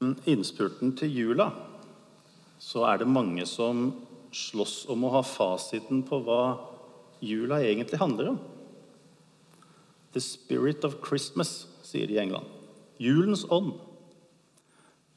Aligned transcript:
innspurten 0.00 0.94
til 0.96 1.12
jula 1.12 1.50
så 2.60 2.84
er 2.88 3.00
det 3.00 3.08
mange 3.08 3.46
som 3.48 3.90
slåss 4.32 4.84
om 4.92 5.04
å 5.04 5.14
ha 5.16 5.22
fasiten 5.26 6.02
på 6.06 6.20
hva 6.24 6.42
jula 7.24 7.60
egentlig 7.64 8.00
handler 8.00 8.34
om. 8.34 8.38
The 10.12 10.20
spirit 10.20 10.84
of 10.84 10.98
Christmas, 11.04 11.66
sier 11.82 12.06
de 12.06 12.18
i 12.18 12.22
England. 12.22 12.46
Julens 13.00 13.46
ånd. 13.48 13.74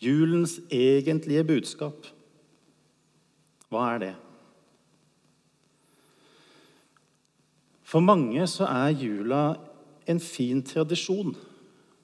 Julens 0.03 0.57
egentlige 0.71 1.43
budskap. 1.47 2.07
Hva 3.71 3.87
er 3.93 4.03
det? 4.03 4.13
For 7.83 8.01
mange 8.01 8.47
så 8.49 8.65
er 8.69 8.95
jula 8.97 9.43
en 10.09 10.19
fin 10.23 10.63
tradisjon 10.65 11.35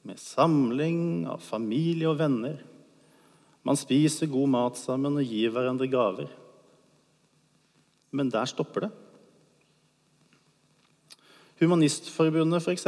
med 0.06 0.20
samling 0.22 1.26
av 1.30 1.42
familie 1.44 2.10
og 2.12 2.20
venner. 2.22 2.60
Man 3.70 3.78
spiser 3.78 4.32
god 4.32 4.50
mat 4.50 4.80
sammen 4.82 5.20
og 5.22 5.30
gir 5.30 5.52
hverandre 5.54 5.86
gaver. 5.92 6.30
Men 8.10 8.32
der 8.34 8.50
stopper 8.50 8.88
det. 8.88 8.90
Humanistforbundet, 11.62 12.66
f.eks., 12.66 12.88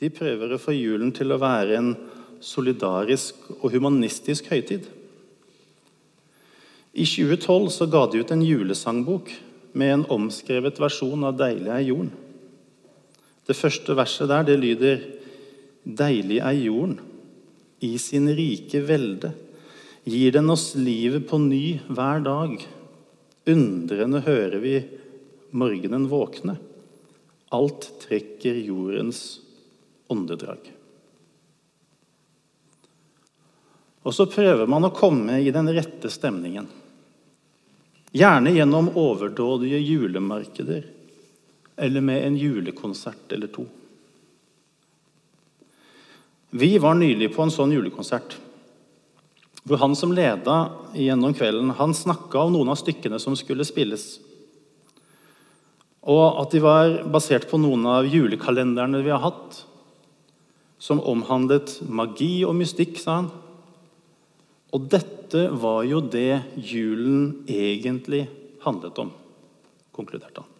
de 0.00 0.10
prøver 0.10 0.54
å 0.54 0.60
få 0.62 0.72
julen 0.72 1.12
til 1.14 1.34
å 1.34 1.40
være 1.42 1.76
en 1.76 1.92
solidarisk 2.40 3.44
og 3.60 3.68
humanistisk 3.74 4.48
høytid. 4.48 4.88
I 6.94 7.04
2012 7.04 7.70
så 7.76 7.90
ga 7.90 8.06
de 8.08 8.24
ut 8.24 8.32
en 8.32 8.42
julesangbok 8.46 9.30
med 9.76 9.98
en 9.98 10.08
omskrevet 10.16 10.80
versjon 10.80 11.28
av 11.28 11.36
'Deilig 11.36 11.72
er 11.76 11.86
jorden'. 11.90 12.12
Det 13.44 13.56
første 13.56 13.96
verset 13.96 14.28
der 14.32 14.48
det 14.48 14.60
lyder 14.60 15.00
'Deilig 15.84 16.38
er 16.40 16.56
jorden, 16.64 17.00
i 17.80 17.98
sin 17.98 18.28
rike 18.32 18.80
velde'. 18.80 19.34
Gir 20.04 20.32
den 20.32 20.50
oss 20.50 20.74
livet 20.74 21.28
på 21.28 21.38
ny 21.40 21.80
hver 21.88 22.20
dag. 22.20 22.58
Undrende 23.48 24.20
hører 24.20 24.60
vi 24.60 24.74
morgenen 25.56 26.08
våkne. 26.10 26.58
Alt 27.48 27.88
trekker 28.02 28.58
jordens 28.60 29.40
åndedrag. 30.12 30.60
Og 34.04 34.12
så 34.12 34.28
prøver 34.28 34.68
man 34.68 34.84
å 34.84 34.92
komme 34.92 35.40
i 35.40 35.52
den 35.54 35.72
rette 35.72 36.12
stemningen. 36.12 36.68
Gjerne 38.14 38.52
gjennom 38.52 38.92
overdådige 39.00 39.80
julemarkeder 39.80 40.84
eller 41.80 42.04
med 42.04 42.26
en 42.26 42.36
julekonsert 42.36 43.32
eller 43.32 43.48
to. 43.48 43.64
Vi 46.54 46.76
var 46.78 46.94
nylig 46.94 47.32
på 47.34 47.42
en 47.42 47.50
sånn 47.50 47.72
julekonsert. 47.72 48.36
Hvor 49.64 49.80
han 49.80 49.94
som 49.96 50.12
leda 50.12 50.56
gjennom 50.92 51.32
kvelden, 51.36 51.72
han 51.78 51.96
snakka 51.96 52.42
om 52.44 52.52
noen 52.52 52.72
av 52.72 52.76
stykkene 52.80 53.16
som 53.22 53.36
skulle 53.38 53.64
spilles. 53.64 54.18
Og 56.04 56.40
at 56.42 56.52
de 56.52 56.60
var 56.60 56.98
basert 57.08 57.48
på 57.48 57.56
noen 57.60 57.86
av 57.88 58.04
julekalenderne 58.04 59.00
vi 59.00 59.12
har 59.12 59.22
hatt, 59.24 59.62
som 60.76 61.00
omhandlet 61.00 61.78
magi 61.88 62.42
og 62.44 62.58
mystikk, 62.58 62.98
sa 63.00 63.22
han. 63.22 63.30
Og 64.76 64.90
dette 64.92 65.46
var 65.48 65.80
jo 65.88 66.02
det 66.04 66.42
julen 66.60 67.46
egentlig 67.48 68.26
handlet 68.66 69.00
om, 69.00 69.14
konkluderte 69.96 70.44
han. 70.44 70.50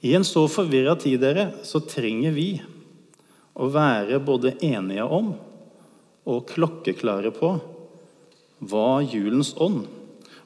I 0.00 0.14
en 0.16 0.24
så 0.24 0.46
forvirra 0.48 0.94
tid 0.96 1.20
dere, 1.20 1.50
så 1.60 1.82
trenger 1.84 2.32
vi 2.32 2.48
å 3.52 3.68
være 3.68 4.16
både 4.24 4.54
enige 4.64 5.04
om 5.04 5.34
og 6.28 6.48
klokkeklare 6.50 7.32
på 7.34 7.54
hva 8.60 9.00
julens 9.00 9.54
ånd 9.56 9.86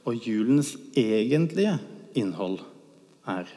og 0.04 0.26
julens 0.26 0.74
egentlige 0.98 1.78
innhold 2.18 2.60
er. 3.26 3.48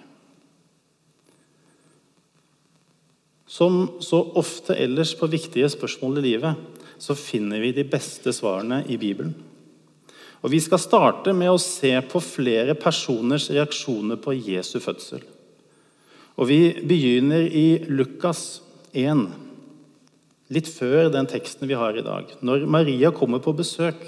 Som 3.47 4.00
så 4.03 4.19
ofte 4.38 4.75
ellers 4.75 5.14
på 5.18 5.30
viktige 5.31 5.69
spørsmål 5.72 6.19
i 6.19 6.25
livet 6.31 6.66
så 7.00 7.16
finner 7.18 7.62
vi 7.62 7.75
de 7.75 7.86
beste 7.88 8.34
svarene 8.34 8.81
i 8.90 8.97
Bibelen. 9.00 9.36
Og 10.42 10.52
Vi 10.52 10.59
skal 10.62 10.81
starte 10.81 11.34
med 11.34 11.50
å 11.52 11.62
se 11.62 11.94
på 12.12 12.22
flere 12.22 12.75
personers 12.78 13.50
reaksjoner 13.50 14.19
på 14.22 14.36
Jesu 14.36 14.80
fødsel. 14.80 15.24
Og 16.38 16.47
Vi 16.47 16.62
begynner 16.86 17.47
i 17.47 17.84
Lukas 17.90 18.62
1, 18.94 19.28
litt 20.53 20.69
før 20.72 21.12
den 21.12 21.28
teksten 21.30 21.68
vi 21.68 21.78
har 21.78 21.97
i 21.97 22.06
dag. 22.06 22.31
Når 22.40 22.66
Maria 22.69 23.12
kommer 23.16 23.41
på 23.44 23.56
besøk 23.58 24.03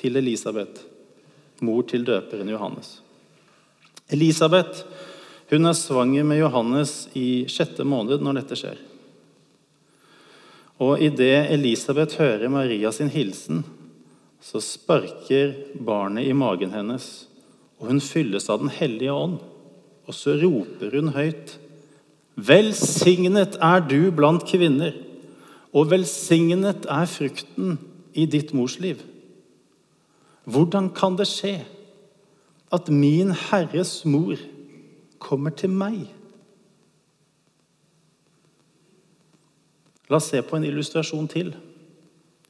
til 0.00 0.16
Elisabeth, 0.16 0.84
mor 1.62 1.84
til 1.86 2.04
døperen 2.06 2.48
Johannes. 2.50 2.96
Elisabeth 4.12 4.86
hun 5.52 5.68
er 5.68 5.76
svanger 5.76 6.24
med 6.24 6.38
Johannes 6.40 7.10
i 7.12 7.44
sjette 7.50 7.84
måned 7.84 8.22
når 8.24 8.38
dette 8.38 8.56
skjer. 8.56 8.78
Og 10.80 11.02
idet 11.04 11.50
Elisabeth 11.52 12.16
hører 12.16 12.48
Maria 12.48 12.88
sin 12.94 13.12
hilsen, 13.12 13.60
så 14.40 14.62
sparker 14.64 15.52
barnet 15.76 16.24
i 16.24 16.32
magen 16.32 16.72
hennes, 16.72 17.26
og 17.76 17.92
hun 17.92 18.00
fylles 18.00 18.48
av 18.48 18.64
Den 18.64 18.72
hellige 18.72 19.12
ånd. 19.12 19.42
Og 20.08 20.16
så 20.16 20.38
roper 20.40 20.96
hun 20.96 21.12
høyt.: 21.14 21.58
Velsignet 22.34 23.60
er 23.60 23.84
du 23.86 24.10
blant 24.10 24.48
kvinner, 24.48 24.96
og 25.72 25.90
velsignet 25.90 26.86
er 26.90 27.08
frukten 27.08 27.78
i 28.12 28.26
ditt 28.28 28.52
mors 28.56 28.78
liv. 28.80 29.00
Hvordan 30.44 30.90
kan 30.94 31.16
det 31.16 31.28
skje 31.30 31.54
at 32.72 32.88
min 32.92 33.32
Herres 33.48 34.02
mor 34.04 34.36
kommer 35.22 35.54
til 35.56 35.72
meg? 35.72 36.04
La 40.10 40.18
oss 40.18 40.28
se 40.28 40.42
på 40.44 40.58
en 40.58 40.66
illustrasjon 40.68 41.30
til 41.32 41.54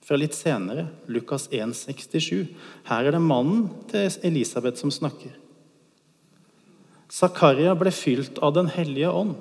fra 0.02 0.18
litt 0.18 0.34
senere, 0.34 0.88
Lukas 1.06 1.46
1,67. 1.54 2.48
Her 2.88 3.06
er 3.06 3.14
det 3.14 3.22
mannen 3.22 3.68
til 3.92 4.10
Elisabeth 4.26 4.80
som 4.82 4.90
snakker. 4.90 5.36
Zakaria 7.12 7.76
ble 7.78 7.92
fylt 7.94 8.40
av 8.42 8.56
Den 8.56 8.72
hellige 8.72 9.12
ånd. 9.12 9.36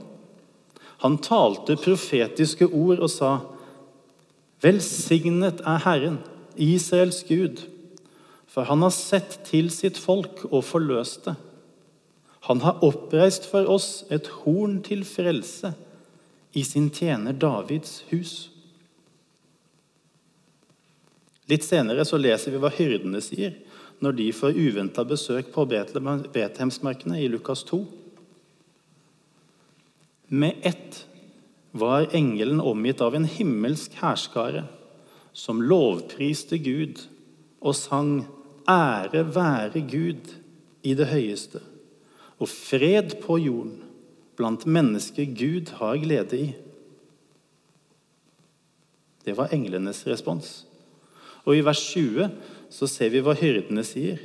Han 1.02 1.18
talte 1.24 1.80
profetiske 1.82 2.68
ord 2.68 3.02
og 3.02 3.10
sa:" 3.10 3.40
Velsignet 4.62 5.64
er 5.66 5.82
Herren, 5.86 6.20
Israels 6.56 7.24
Gud, 7.28 7.64
for 8.52 8.68
han 8.68 8.84
har 8.86 8.94
sett 8.94 9.40
til 9.48 9.72
sitt 9.74 9.98
folk 9.98 10.44
og 10.52 10.64
forløst 10.68 11.26
det. 11.30 11.36
Han 12.50 12.62
har 12.66 12.82
oppreist 12.86 13.46
for 13.50 13.70
oss 13.70 14.04
et 14.10 14.28
horn 14.42 14.80
til 14.86 15.06
frelse 15.06 15.74
i 16.58 16.64
sin 16.68 16.90
tjener 16.94 17.38
Davids 17.38 18.02
hus. 18.10 18.50
Litt 21.50 21.66
senere 21.66 22.06
så 22.08 22.20
leser 22.20 22.54
vi 22.54 22.62
hva 22.62 22.72
hyrdene 22.74 23.22
sier 23.24 23.56
når 24.02 24.18
de 24.18 24.28
får 24.34 24.58
uventa 24.58 25.06
besøk 25.06 25.52
på 25.54 25.66
Betlehemsmarkene 25.70 27.20
i 27.22 27.30
Lukas 27.30 27.64
2. 27.70 27.82
Med 30.32 30.66
ett 30.66 31.06
var 31.72 32.12
engelen 32.16 32.62
omgitt 32.62 33.02
av 33.02 33.16
en 33.16 33.26
himmelsk 33.26 33.96
hærskare 34.02 34.66
som 35.34 35.62
lovpriste 35.64 36.60
Gud 36.60 37.08
og 37.62 37.76
sang 37.76 38.28
'Ære 38.68 39.36
være 39.36 39.82
Gud 39.82 40.36
i 40.84 40.94
det 40.94 41.08
høyeste' 41.08 41.64
og 42.40 42.50
fred 42.50 43.22
på 43.22 43.38
jorden 43.38 43.84
blant 44.36 44.66
mennesker 44.66 45.26
Gud 45.26 45.70
har 45.78 45.98
glede 46.02 46.40
i. 46.40 46.50
Det 49.26 49.38
var 49.38 49.54
englenes 49.54 50.08
respons. 50.08 50.66
Og 51.46 51.58
I 51.58 51.66
vers 51.66 51.82
20 51.94 52.30
så 52.70 52.88
ser 52.90 53.10
vi 53.14 53.22
hva 53.22 53.36
hyrdene 53.38 53.84
sier 53.86 54.22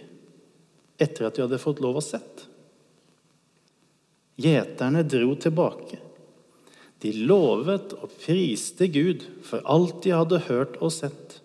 etter 0.97 1.27
at 1.27 1.37
de 1.37 1.45
hadde 1.45 1.61
fått 1.61 1.83
lov 1.85 1.99
å 2.01 2.05
sett. 2.05 2.47
Gjeterne 4.41 5.05
dro 5.05 5.35
tilbake. 5.41 6.01
De 7.05 7.13
lovet 7.13 7.93
og 7.99 8.13
priste 8.23 8.89
Gud 8.89 9.27
for 9.45 9.65
alt 9.69 10.01
de 10.05 10.15
hadde 10.17 10.45
hørt 10.49 10.79
og 10.81 10.95
sett. 10.95 11.41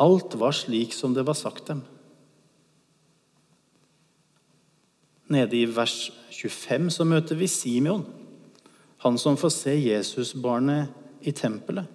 Alt 0.00 0.38
var 0.40 0.56
slik 0.56 0.94
som 0.96 1.14
det 1.14 1.26
var 1.28 1.36
sagt 1.38 1.68
dem. 1.68 1.84
Nede 5.30 5.56
i 5.56 5.66
vers 5.68 6.10
25 6.34 6.90
så 6.92 7.06
møter 7.08 7.38
vi 7.38 7.48
Simeon, 7.48 8.04
han 9.04 9.16
som 9.20 9.38
får 9.40 9.52
se 9.52 9.74
Jesusbarnet 9.76 11.24
i 11.24 11.32
tempelet. 11.32 11.88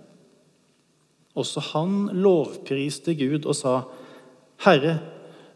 Også 1.37 1.61
han 1.71 2.09
lovpriste 2.13 3.13
Gud 3.15 3.45
og 3.45 3.55
sa, 3.55 3.83
'Herre, 4.65 4.99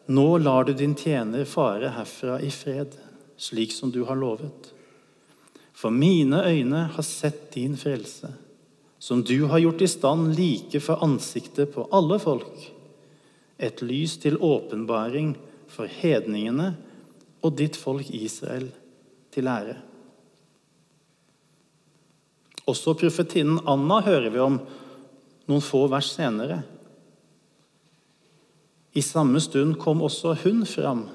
nå 0.07 0.37
lar 0.37 0.63
du 0.63 0.73
din 0.73 0.95
tjener 0.95 1.45
fare 1.45 1.89
herfra 1.89 2.37
i 2.41 2.49
fred, 2.49 2.97
slik 3.37 3.71
som 3.71 3.91
du 3.91 4.05
har 4.05 4.15
lovet.' 4.15 4.72
For 5.73 5.91
mine 5.91 6.43
øyne 6.45 6.85
har 6.93 7.05
sett 7.05 7.51
din 7.55 7.77
frelse, 7.77 8.29
som 8.99 9.23
du 9.23 9.45
har 9.49 9.59
gjort 9.59 9.81
i 9.81 9.89
stand 9.89 10.35
like 10.37 10.79
for 10.79 11.03
ansiktet 11.03 11.73
på 11.73 11.87
alle 11.91 12.19
folk, 12.21 12.69
et 13.57 13.81
lys 13.81 14.17
til 14.21 14.37
åpenbaring 14.37 15.33
for 15.71 15.89
hedningene 15.89 16.73
og 17.43 17.57
ditt 17.57 17.77
folk 17.79 18.09
Israel 18.13 18.69
til 19.33 19.49
ære. 19.49 19.75
Også 22.69 22.93
profetinnen 22.95 23.59
Anna 23.67 23.99
hører 24.05 24.31
vi 24.31 24.39
om 24.39 24.59
noen 25.49 25.63
få 25.63 25.83
vers 25.91 26.13
senere. 26.15 26.61
I 28.93 29.01
samme 29.03 29.41
stund 29.43 29.75
kom 29.81 30.03
også 30.05 30.35
hun 30.45 30.63
fram 30.69 31.07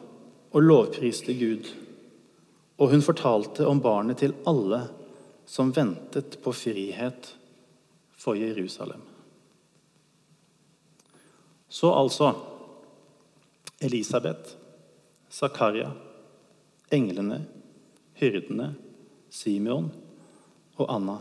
og 0.52 0.64
lovpriste 0.64 1.32
Gud. 1.38 1.68
Og 2.78 2.92
hun 2.92 3.02
fortalte 3.02 3.66
om 3.66 3.80
barnet 3.82 4.20
til 4.22 4.34
alle 4.46 4.84
som 5.48 5.72
ventet 5.74 6.38
på 6.44 6.52
frihet 6.54 7.32
for 8.18 8.38
Jerusalem. 8.38 9.00
Så 11.68 11.90
altså 11.92 12.32
Elisabeth, 13.80 14.56
Zakaria, 15.30 15.90
englene, 16.92 17.44
hyrdene, 18.18 18.74
Simeon 19.30 19.90
og 20.76 20.86
Anna. 20.94 21.18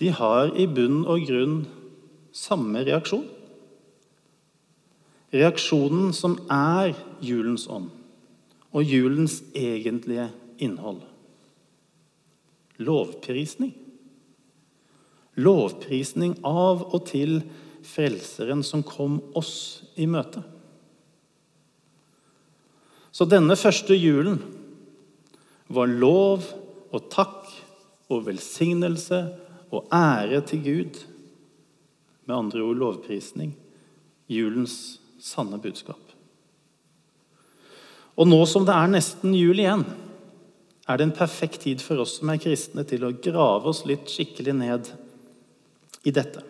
De 0.00 0.10
har 0.10 0.50
i 0.56 0.66
bunn 0.66 1.04
og 1.04 1.22
grunn 1.28 1.60
samme 2.32 2.82
reaksjon. 2.86 3.26
Reaksjonen 5.30 6.10
som 6.16 6.36
er 6.50 6.94
julens 7.22 7.68
ånd 7.70 7.90
og 8.70 8.86
julens 8.86 9.40
egentlige 9.56 10.28
innhold. 10.62 11.02
Lovprisning. 12.80 13.74
Lovprisning 15.40 16.36
av 16.46 16.86
og 16.90 17.04
til 17.10 17.40
Frelseren 17.86 18.62
som 18.66 18.84
kom 18.84 19.18
oss 19.38 19.82
i 19.96 20.06
møte. 20.08 20.42
Så 23.10 23.26
denne 23.28 23.56
første 23.58 23.96
julen 23.96 24.38
var 25.70 25.90
lov 25.90 26.44
og 26.90 27.08
takk 27.12 27.48
og 28.10 28.26
velsignelse 28.26 29.20
og 29.70 29.88
ære 29.94 30.42
til 30.46 30.62
Gud. 30.64 31.00
Med 32.26 32.36
andre 32.36 32.62
ord 32.62 32.78
lovprisning. 32.82 33.54
Julens 34.30 35.00
sanne 35.18 35.58
budskap. 35.62 36.00
Og 38.20 38.28
nå 38.28 38.38
som 38.46 38.66
det 38.68 38.76
er 38.76 38.90
nesten 38.92 39.34
jul 39.34 39.62
igjen, 39.62 39.84
er 40.90 40.98
det 40.98 41.06
en 41.06 41.16
perfekt 41.16 41.62
tid 41.64 41.82
for 41.84 42.02
oss 42.02 42.16
som 42.18 42.30
er 42.32 42.40
kristne, 42.42 42.84
til 42.84 43.04
å 43.06 43.14
grave 43.22 43.70
oss 43.70 43.84
litt 43.88 44.10
skikkelig 44.10 44.54
ned 44.58 44.90
i 46.06 46.12
dette. 46.14 46.42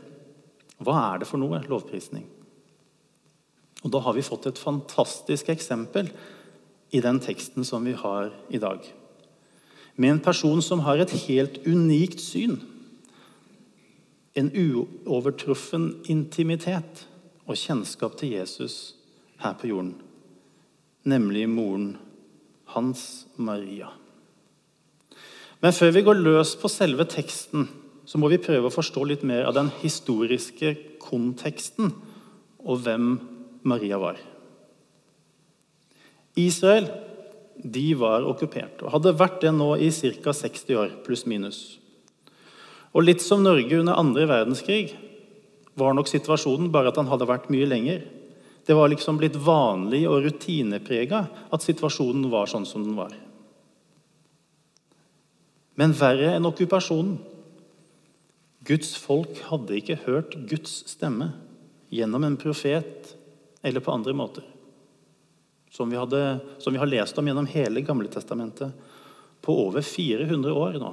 Hva 0.81 0.97
er 1.11 1.21
det 1.21 1.29
for 1.29 1.43
noe? 1.43 1.61
Lovprisning. 1.69 2.25
Og 3.85 3.93
Da 3.93 4.01
har 4.05 4.17
vi 4.17 4.25
fått 4.25 4.47
et 4.47 4.61
fantastisk 4.61 5.49
eksempel 5.53 6.11
i 6.93 7.01
den 7.01 7.21
teksten 7.21 7.65
som 7.65 7.85
vi 7.85 7.93
har 7.93 8.33
i 8.51 8.59
dag. 8.59 8.81
Med 9.97 10.11
en 10.11 10.21
person 10.25 10.63
som 10.63 10.85
har 10.87 10.99
et 10.99 11.11
helt 11.27 11.61
unikt 11.67 12.21
syn. 12.21 12.61
En 14.35 14.51
uovertruffen 14.51 16.05
intimitet 16.09 17.07
og 17.47 17.57
kjennskap 17.57 18.17
til 18.17 18.37
Jesus 18.39 18.95
her 19.41 19.57
på 19.59 19.73
jorden 19.73 19.99
nemlig 21.03 21.49
moren 21.49 21.97
hans 22.65 23.27
Maria. 23.37 23.89
Men 25.61 25.77
før 25.77 25.93
vi 25.93 26.05
går 26.07 26.23
løs 26.25 26.55
på 26.61 26.71
selve 26.73 27.05
teksten, 27.09 27.69
så 28.09 28.19
må 28.19 28.31
vi 28.33 28.41
prøve 28.43 28.71
å 28.71 28.75
forstå 28.75 29.05
litt 29.07 29.25
mer 29.29 29.45
av 29.49 29.55
den 29.59 29.69
historiske 29.83 30.73
konteksten 31.03 31.93
og 32.65 32.81
hvem 32.85 33.13
Maria 33.69 34.01
var. 34.01 34.17
Israel 36.41 36.89
de 37.61 37.91
var 37.99 38.25
okkupert 38.25 38.81
og 38.85 38.95
hadde 38.95 39.17
vært 39.21 39.43
det 39.45 39.53
nå 39.53 39.75
i 39.77 39.91
ca. 39.93 40.33
60 40.33 40.81
år, 40.81 40.97
pluss-minus. 41.05 41.61
Og 42.97 43.05
litt 43.05 43.23
som 43.23 43.45
Norge 43.45 43.79
under 43.79 44.01
andre 44.01 44.27
verdenskrig 44.31 44.95
var 45.79 45.95
nok 45.95 46.09
situasjonen 46.11 46.71
bare 46.73 46.91
at 46.91 46.99
han 46.99 47.11
hadde 47.11 47.29
vært 47.29 47.51
mye 47.53 47.69
lenger. 47.69 48.03
Det 48.67 48.77
var 48.77 48.91
liksom 48.91 49.21
blitt 49.21 49.39
vanlig 49.39 50.07
og 50.09 50.25
rutineprega 50.25 51.27
at 51.53 51.65
situasjonen 51.67 52.27
var 52.33 52.51
sånn 52.51 52.67
som 52.69 52.83
den 52.87 52.97
var. 52.99 53.13
Men 55.81 55.97
verre 55.97 56.35
enn 56.37 56.49
okkupasjonen 56.49 57.17
Guds 58.69 58.93
folk 59.01 59.39
hadde 59.49 59.79
ikke 59.79 60.03
hørt 60.05 60.37
Guds 60.51 60.83
stemme 60.93 61.31
gjennom 61.89 62.27
en 62.27 62.37
profet 62.39 63.15
eller 63.65 63.81
på 63.81 63.95
andre 63.95 64.13
måter. 64.17 64.45
Som 65.73 65.89
vi, 65.89 65.97
hadde, 65.97 66.41
som 66.61 66.75
vi 66.75 66.81
har 66.83 66.91
lest 66.91 67.17
om 67.19 67.27
gjennom 67.31 67.49
hele 67.49 67.81
Gamle 67.87 68.11
Testamentet 68.13 68.77
på 69.41 69.55
over 69.65 69.81
400 69.87 70.53
år 70.53 70.77
nå. 70.83 70.93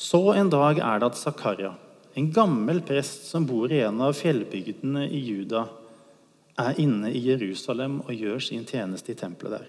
Så 0.00 0.22
en 0.38 0.52
dag 0.52 0.78
er 0.78 1.00
det 1.02 1.10
at 1.10 1.18
Zakaria 1.18 1.74
en 2.14 2.30
gammel 2.34 2.80
prest 2.82 3.26
som 3.30 3.46
bor 3.46 3.72
i 3.72 3.82
en 3.84 4.00
av 4.02 4.16
fjellbygdene 4.18 5.06
i 5.08 5.20
Juda, 5.22 5.66
er 6.60 6.80
inne 6.82 7.12
i 7.14 7.20
Jerusalem 7.22 8.00
og 8.02 8.10
gjør 8.12 8.42
sin 8.44 8.66
tjeneste 8.68 9.14
i 9.14 9.18
tempelet 9.18 9.60
der. 9.60 9.68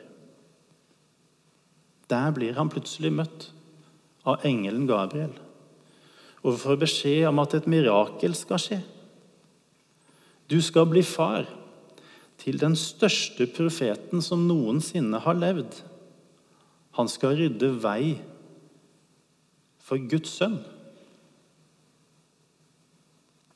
Der 2.12 2.34
blir 2.36 2.58
han 2.58 2.72
plutselig 2.72 3.14
møtt 3.16 3.48
av 4.28 4.44
engelen 4.48 4.86
Gabriel 4.90 5.34
og 6.42 6.58
får 6.58 6.80
beskjed 6.82 7.28
om 7.30 7.40
at 7.44 7.54
et 7.54 7.70
mirakel 7.70 8.34
skal 8.38 8.60
skje. 8.62 8.80
Du 10.50 10.58
skal 10.64 10.88
bli 10.90 11.04
far 11.06 11.46
til 12.42 12.58
den 12.60 12.74
største 12.80 13.46
profeten 13.54 14.24
som 14.26 14.48
noensinne 14.50 15.22
har 15.22 15.38
levd. 15.38 15.78
Han 16.98 17.10
skal 17.12 17.38
rydde 17.38 17.70
vei 17.84 18.18
for 19.86 20.02
Guds 20.12 20.34
sønn. 20.40 20.58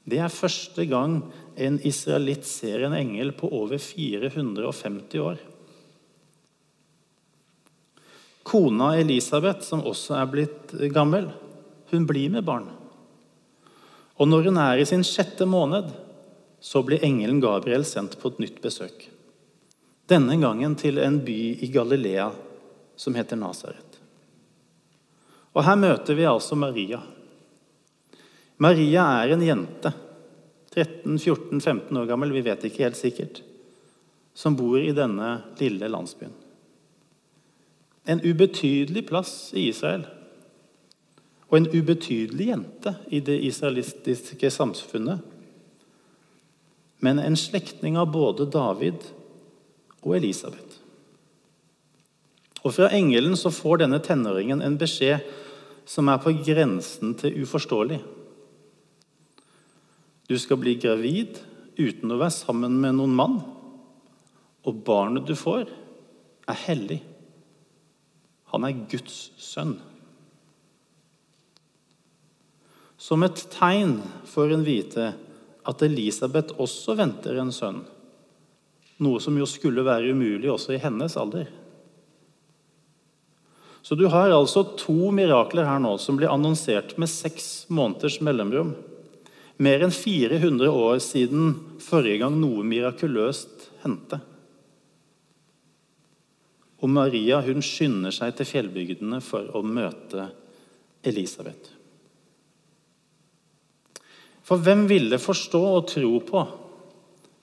Det 0.05 0.21
er 0.21 0.29
første 0.29 0.85
gang 0.85 1.17
en 1.57 1.79
israelitt 1.81 2.45
ser 2.45 2.85
en 2.85 2.93
engel 2.93 3.33
på 3.33 3.49
over 3.49 3.81
450 3.81 5.23
år. 5.25 5.41
Kona 8.45 8.91
Elisabeth, 8.99 9.65
som 9.65 9.81
også 9.81 10.19
er 10.19 10.29
blitt 10.29 10.73
gammel, 10.93 11.31
hun 11.89 12.05
blir 12.05 12.29
med 12.29 12.45
barn. 12.45 12.67
Og 14.21 14.29
når 14.29 14.49
hun 14.49 14.59
er 14.61 14.79
i 14.79 14.85
sin 14.85 15.03
sjette 15.03 15.47
måned, 15.49 15.89
så 16.61 16.83
blir 16.85 17.03
engelen 17.03 17.41
Gabriel 17.41 17.85
sendt 17.85 18.19
på 18.21 18.31
et 18.31 18.43
nytt 18.45 18.61
besøk. 18.61 19.07
Denne 20.05 20.37
gangen 20.37 20.77
til 20.77 21.01
en 21.01 21.17
by 21.25 21.39
i 21.65 21.71
Galilea 21.73 22.29
som 22.95 23.17
heter 23.17 23.41
Nasaret. 23.41 23.99
Og 25.55 25.65
Her 25.65 25.81
møter 25.81 26.17
vi 26.17 26.29
altså 26.29 26.55
Maria. 26.59 27.01
Maria 28.61 29.09
er 29.23 29.33
en 29.33 29.43
jente, 29.43 29.91
13-14-15 30.75 31.97
år 31.97 32.09
gammel, 32.09 32.33
vi 32.35 32.45
vet 32.45 32.65
ikke 32.67 32.85
helt 32.85 32.99
sikkert, 32.99 33.41
som 34.35 34.55
bor 34.59 34.77
i 34.77 34.93
denne 34.95 35.37
lille 35.57 35.89
landsbyen. 35.89 36.44
En 38.05 38.21
ubetydelig 38.21 39.07
plass 39.09 39.51
i 39.53 39.67
Israel. 39.69 40.05
Og 41.49 41.57
en 41.57 41.69
ubetydelig 41.69 42.49
jente 42.51 42.95
i 43.13 43.19
det 43.19 43.37
israelistiske 43.47 44.51
samfunnet. 44.51 45.21
Men 47.01 47.19
en 47.19 47.37
slektning 47.37 47.97
av 47.97 48.11
både 48.13 48.47
David 48.49 49.07
og 50.03 50.15
Elisabeth. 50.17 50.81
Og 52.65 52.73
Fra 52.73 52.89
engelen 52.97 53.37
så 53.37 53.51
får 53.53 53.83
denne 53.83 54.01
tenåringen 54.01 54.61
en 54.65 54.77
beskjed 54.81 55.25
som 55.85 56.09
er 56.09 56.21
på 56.21 56.33
grensen 56.45 57.13
til 57.19 57.43
uforståelig. 57.45 57.99
Du 60.25 60.37
skal 60.41 60.57
bli 60.57 60.73
gravid 60.81 61.37
uten 61.77 62.09
å 62.09 62.17
være 62.17 62.33
sammen 62.33 62.79
med 62.81 62.97
noen 62.97 63.13
mann. 63.13 63.35
Og 64.65 64.81
barnet 64.85 65.27
du 65.29 65.35
får, 65.37 65.69
er 66.49 66.63
hellig. 66.65 67.03
Han 68.55 68.67
er 68.69 68.85
Guds 68.91 69.19
sønn. 69.41 69.75
Som 72.95 73.25
et 73.27 73.41
tegn 73.51 73.99
får 74.25 74.55
en 74.55 74.63
vite 74.65 75.11
at 75.65 75.83
Elisabeth 75.85 76.55
også 76.61 76.95
venter 76.97 77.37
en 77.41 77.51
sønn. 77.53 77.83
Noe 79.03 79.19
som 79.19 79.35
jo 79.35 79.47
skulle 79.49 79.83
være 79.85 80.13
umulig 80.15 80.49
også 80.53 80.77
i 80.77 80.81
hennes 80.81 81.17
alder. 81.19 81.49
Så 83.85 83.97
du 83.99 84.07
har 84.09 84.31
altså 84.33 84.63
to 84.79 85.11
mirakler 85.13 85.67
her 85.67 85.81
nå 85.83 85.91
som 86.01 86.17
blir 86.17 86.31
annonsert 86.33 86.95
med 86.97 87.11
seks 87.11 87.67
måneders 87.69 88.17
mellomrom. 88.23 88.71
Mer 89.61 89.83
enn 89.85 89.93
400 89.93 90.71
år 90.71 90.97
siden 91.03 91.51
forrige 91.83 92.23
gang 92.23 92.39
noe 92.39 92.65
mirakuløst 92.65 93.69
hendte. 93.83 94.23
Og 96.83 96.91
Maria 96.91 97.39
hun 97.45 97.63
skynder 97.63 98.13
seg 98.13 98.35
til 98.35 98.49
fjellbygdene 98.49 99.21
for 99.23 99.47
å 99.55 99.63
møte 99.63 100.27
Elisabeth. 101.05 101.71
For 104.45 104.61
hvem 104.61 104.85
ville 104.89 105.17
forstå 105.21 105.61
og 105.71 105.87
tro 105.89 106.11
på 106.25 106.41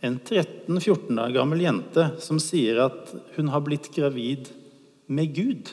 en 0.02 0.18
13-14 0.18 1.18
år 1.18 1.32
gammel 1.34 1.64
jente 1.64 2.10
som 2.22 2.38
sier 2.42 2.78
at 2.84 3.10
hun 3.36 3.50
har 3.54 3.64
blitt 3.66 3.88
gravid 3.94 4.52
med 5.10 5.34
Gud? 5.34 5.72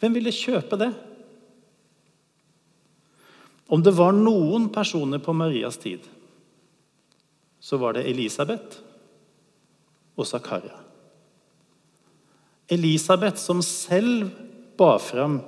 Hvem 0.00 0.16
ville 0.16 0.32
kjøpe 0.32 0.78
det? 0.80 0.90
Om 3.72 3.82
det 3.82 3.96
var 3.98 4.14
noen 4.14 4.68
personer 4.72 5.18
på 5.18 5.34
Marias 5.34 5.80
tid, 5.82 6.04
så 7.58 7.80
var 7.82 7.96
det 7.96 8.06
Elisabeth 8.06 8.85
og 10.16 10.26
Zakaria. 10.26 10.74
Elisabeth 12.72 13.38
som 13.38 13.62
selv 13.62 14.30
bar 14.78 14.98
fram 14.98 15.40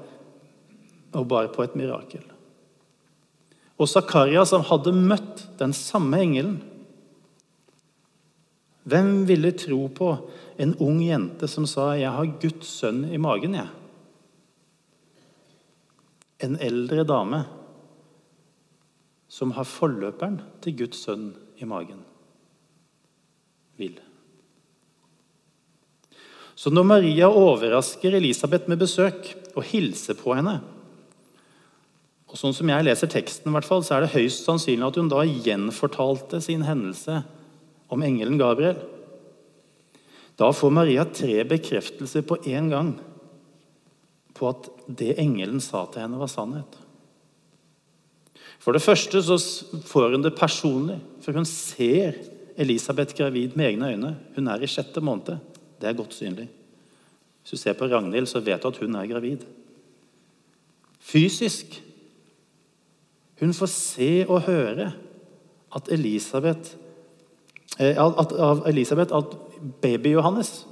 og 1.16 1.26
bar 1.28 1.48
på 1.54 1.64
et 1.64 1.76
mirakel. 1.78 2.24
Og 3.78 3.88
Zakaria 3.90 4.44
som 4.46 4.64
hadde 4.68 4.94
møtt 4.94 5.44
den 5.58 5.74
samme 5.76 6.20
engelen. 6.22 6.58
Hvem 8.88 9.26
ville 9.28 9.52
tro 9.52 9.82
på 9.92 10.12
en 10.58 10.74
ung 10.82 11.02
jente 11.04 11.48
som 11.48 11.66
sa 11.66 11.94
'Jeg 11.94 12.10
har 12.10 12.38
Guds 12.40 12.66
sønn 12.66 13.04
i 13.04 13.18
magen', 13.18 13.54
jeg? 13.54 13.68
En 16.40 16.56
eldre 16.60 17.04
dame 17.04 17.44
som 19.28 19.50
har 19.50 19.64
forløperen 19.64 20.40
til 20.62 20.76
Guds 20.78 21.04
sønn 21.04 21.34
i 21.58 21.64
magen, 21.64 22.00
vil. 23.76 24.00
Så 26.58 26.72
når 26.74 26.86
Maria 26.90 27.28
overrasker 27.30 28.16
Elisabeth 28.18 28.66
med 28.70 28.80
besøk 28.80 29.30
og 29.54 29.62
hilser 29.68 30.18
på 30.18 30.34
henne 30.34 30.58
og 32.28 32.36
sånn 32.36 32.52
som 32.52 32.68
jeg 32.68 32.84
leser 32.84 33.08
teksten, 33.08 33.48
i 33.48 33.54
hvert 33.54 33.64
fall, 33.64 33.80
så 33.84 33.96
er 33.96 34.04
det 34.04 34.12
høyst 34.12 34.44
sannsynlig 34.44 34.84
at 34.84 34.98
hun 35.00 35.08
da 35.08 35.22
gjenfortalte 35.24 36.42
sin 36.44 36.66
hendelse 36.66 37.22
om 37.88 38.02
engelen 38.04 38.36
Gabriel. 38.40 38.76
Da 40.36 40.50
får 40.52 40.74
Maria 40.76 41.06
tre 41.08 41.40
bekreftelser 41.48 42.26
på 42.28 42.36
én 42.44 42.68
gang 42.68 42.92
på 44.36 44.50
at 44.52 44.68
det 45.00 45.16
engelen 45.18 45.62
sa 45.64 45.86
til 45.88 46.04
henne, 46.04 46.20
var 46.20 46.28
sannhet. 46.30 46.76
For 48.60 48.76
det 48.76 48.84
første 48.84 49.22
så 49.24 49.38
får 49.88 50.12
hun 50.12 50.26
det 50.26 50.36
personlig, 50.36 50.98
for 51.24 51.38
hun 51.38 51.48
ser 51.48 52.20
Elisabeth 52.60 53.16
gravid 53.16 53.56
med 53.56 53.72
egne 53.72 53.92
øyne. 53.94 54.12
Hun 54.36 54.52
er 54.52 54.62
i 54.62 54.68
sjette 54.68 55.00
måned. 55.00 55.40
Det 55.80 55.88
er 55.88 55.98
godt 55.98 56.14
synlig. 56.14 56.48
Hvis 57.42 57.50
du 57.50 57.56
ser 57.56 57.76
på 57.78 57.86
Ragnhild, 57.88 58.26
så 58.26 58.40
vet 58.40 58.62
du 58.62 58.68
at 58.68 58.80
hun 58.82 58.94
er 58.94 59.06
gravid. 59.06 59.44
Fysisk. 61.00 61.78
Hun 63.40 63.54
får 63.54 63.70
se 63.72 64.10
og 64.28 64.42
høre 64.48 64.92
at 65.76 65.92
Elisabeth, 65.92 66.74
eh, 67.78 67.94
at, 67.94 68.32
av 68.32 68.64
Elisabeth 68.66 69.14
at 69.14 69.36
baby-Johannes 69.82 70.66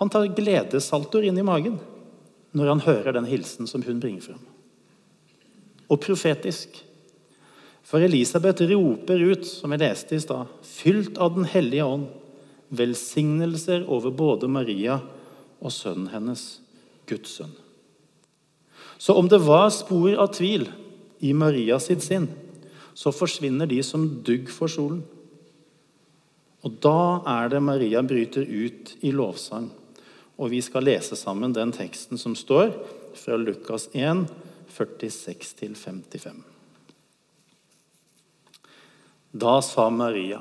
han 0.00 0.08
tar 0.08 0.30
gledessaltoer 0.32 1.26
inn 1.28 1.38
i 1.38 1.44
magen 1.44 1.74
når 2.56 2.70
han 2.72 2.84
hører 2.86 3.12
den 3.18 3.26
hilsen 3.28 3.68
som 3.68 3.82
hun 3.84 3.98
bringer 4.00 4.30
frem. 4.30 4.40
Og 5.90 6.00
profetisk. 6.00 6.78
For 7.84 8.00
Elisabeth 8.00 8.64
roper 8.70 9.20
ut, 9.32 9.44
som 9.44 9.74
jeg 9.74 9.82
leste 9.82 10.16
i 10.16 10.22
stad, 10.22 10.48
fylt 10.64 11.18
av 11.18 11.34
Den 11.34 11.44
hellige 11.50 11.84
ånd, 11.84 12.06
velsignelser 12.70 13.86
over 13.90 14.14
både 14.14 14.48
Maria 14.50 15.00
og 15.60 15.72
sønnen 15.74 16.10
hennes, 16.12 16.60
Guds 17.10 17.34
sønn. 17.40 17.52
Så 19.00 19.16
om 19.16 19.28
det 19.28 19.40
var 19.42 19.70
spor 19.74 20.12
av 20.20 20.30
tvil 20.36 20.68
i 21.24 21.32
Maria 21.36 21.78
sitt 21.82 22.04
sinn, 22.04 22.28
så 22.94 23.12
forsvinner 23.14 23.68
de 23.68 23.80
som 23.86 24.04
dugg 24.26 24.50
for 24.52 24.70
solen. 24.70 25.02
Og 26.60 26.76
da 26.84 27.22
er 27.38 27.48
det 27.52 27.62
Maria 27.64 28.02
bryter 28.04 28.44
ut 28.44 28.94
i 29.00 29.12
lovsang. 29.16 29.70
Og 30.40 30.52
vi 30.52 30.60
skal 30.64 30.84
lese 30.88 31.16
sammen 31.16 31.54
den 31.56 31.72
teksten 31.72 32.20
som 32.20 32.36
står 32.36 32.74
fra 33.16 33.36
Lukas 33.40 33.88
1, 33.96 34.26
46-55. 34.70 36.42
Da 39.30 39.60
sa 39.64 39.88
Maria, 39.90 40.40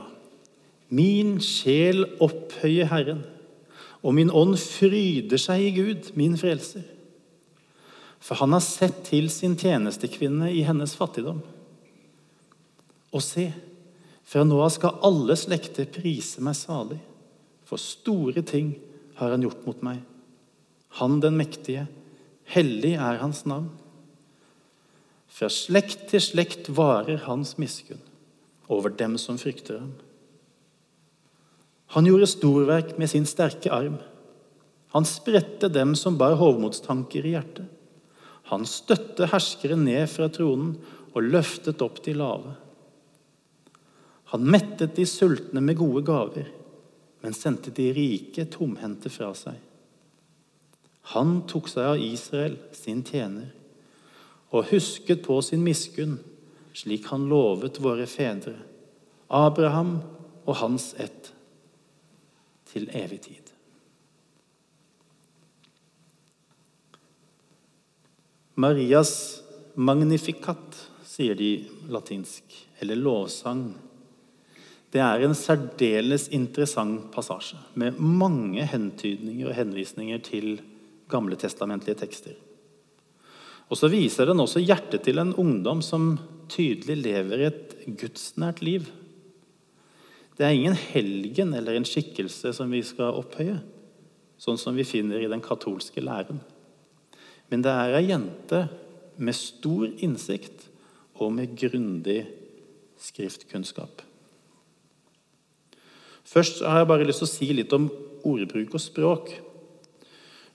min 0.90 1.38
sjel 1.44 2.06
opphøyer 2.24 2.90
Herren, 2.90 3.24
og 4.02 4.16
min 4.16 4.32
ånd 4.32 4.56
fryder 4.62 5.42
seg 5.42 5.68
i 5.68 5.74
Gud, 5.76 6.12
min 6.18 6.38
frelser. 6.40 6.86
For 8.20 8.40
han 8.40 8.56
har 8.56 8.64
sett 8.64 9.04
til 9.08 9.30
sin 9.32 9.56
tjenestekvinne 9.60 10.52
i 10.52 10.64
hennes 10.68 10.96
fattigdom. 10.98 11.42
Og 13.16 13.24
se, 13.24 13.50
fra 14.30 14.44
nå 14.46 14.60
av 14.62 14.72
skal 14.76 15.00
alle 15.06 15.36
slekter 15.40 15.90
prise 15.90 16.44
meg 16.46 16.58
salig, 16.58 17.00
for 17.66 17.82
store 17.82 18.44
ting 18.46 18.74
har 19.20 19.34
han 19.34 19.44
gjort 19.46 19.66
mot 19.68 19.82
meg. 19.86 20.02
Han 21.00 21.20
den 21.22 21.38
mektige, 21.38 21.86
hellig 22.50 22.96
er 22.98 23.22
hans 23.22 23.44
navn. 23.50 23.70
Fra 25.30 25.50
slekt 25.54 26.08
til 26.12 26.24
slekt 26.24 26.72
varer 26.74 27.22
hans 27.28 27.58
miskunn 27.62 28.02
over 28.70 28.94
dem 28.94 29.18
som 29.22 29.38
frykter 29.42 29.80
ham. 29.82 29.94
Han 31.96 32.06
gjorde 32.06 32.30
storverk 32.30 32.98
med 33.02 33.10
sin 33.10 33.26
sterke 33.26 33.72
arm. 33.74 33.98
Han 34.94 35.06
spredte 35.06 35.70
dem 35.70 35.96
som 35.96 36.18
bar 36.18 36.36
hovmodstanker 36.38 37.26
i 37.26 37.34
hjertet. 37.34 37.66
Han 38.50 38.66
støtte 38.66 39.30
herskere 39.30 39.78
ned 39.78 40.08
fra 40.10 40.30
tronen 40.34 40.76
og 41.14 41.26
løftet 41.26 41.82
opp 41.86 42.02
de 42.06 42.14
lave. 42.18 42.56
Han 44.34 44.46
mettet 44.46 44.96
de 44.98 45.06
sultne 45.10 45.62
med 45.66 45.78
gode 45.78 46.04
gaver, 46.06 46.50
men 47.22 47.34
sendte 47.34 47.74
de 47.74 47.90
rike 47.94 48.46
tomhendte 48.54 49.10
fra 49.14 49.32
seg. 49.38 49.58
Han 51.14 51.40
tok 51.50 51.70
seg 51.70 51.96
av 51.96 52.04
Israel, 52.06 52.60
sin 52.74 53.02
tjener, 53.06 53.50
og 54.54 54.70
husket 54.70 55.24
på 55.26 55.40
sin 55.46 55.66
miskunn, 55.66 56.20
slik 56.78 57.10
han 57.10 57.26
lovet 57.30 57.82
våre 57.82 58.06
fedre, 58.10 58.58
Abraham 59.30 59.98
og 60.46 60.56
hans 60.62 60.94
ett 61.02 61.34
til 62.70 62.90
evig 62.96 63.22
tid. 63.26 63.54
Marias 68.60 69.14
magnificat, 69.80 70.76
sier 71.08 71.38
de 71.40 71.64
latinsk, 71.92 72.44
eller 72.84 73.00
lovsang. 73.00 73.70
Det 74.92 75.00
er 75.04 75.24
en 75.24 75.36
særdeles 75.38 76.28
interessant 76.34 77.08
passasje 77.14 77.60
med 77.80 78.00
mange 78.02 78.66
hentydninger 78.68 79.52
og 79.52 79.56
henvisninger 79.56 80.22
til 80.26 80.60
gamle 81.10 81.38
testamentlige 81.40 82.00
tekster. 82.02 82.36
Og 83.70 83.78
så 83.78 83.90
viser 83.92 84.30
den 84.30 84.42
også 84.42 84.64
hjertet 84.64 85.06
til 85.06 85.22
en 85.22 85.36
ungdom 85.38 85.84
som 85.86 86.16
tydelig 86.50 86.98
lever 87.04 87.46
et 87.48 87.76
gudsnært 88.02 88.64
liv. 88.66 88.90
Det 90.40 90.48
er 90.48 90.56
ingen 90.56 90.78
helgen 90.94 91.52
eller 91.52 91.76
en 91.76 91.88
skikkelse 91.88 92.54
som 92.56 92.72
vi 92.72 92.80
skal 92.88 93.18
opphøye, 93.20 93.58
sånn 94.40 94.60
som 94.62 94.78
vi 94.78 94.88
finner 94.88 95.20
i 95.20 95.28
den 95.28 95.44
katolske 95.44 96.00
læren. 96.00 96.40
Men 97.52 97.66
det 97.66 97.74
er 97.76 97.98
ei 97.98 98.06
jente 98.08 98.62
med 99.20 99.36
stor 99.36 99.90
innsikt 100.00 100.70
og 101.20 101.34
med 101.36 101.58
grundig 101.60 102.22
skriftkunnskap. 103.04 104.06
Først 106.24 106.64
har 106.64 106.86
jeg 106.86 106.90
bare 106.94 107.10
lyst 107.10 107.24
til 107.24 107.28
å 107.28 107.34
si 107.34 107.52
litt 107.58 107.76
om 107.76 107.90
ordbruk 108.24 108.78
og 108.78 108.84
språk. 108.84 109.36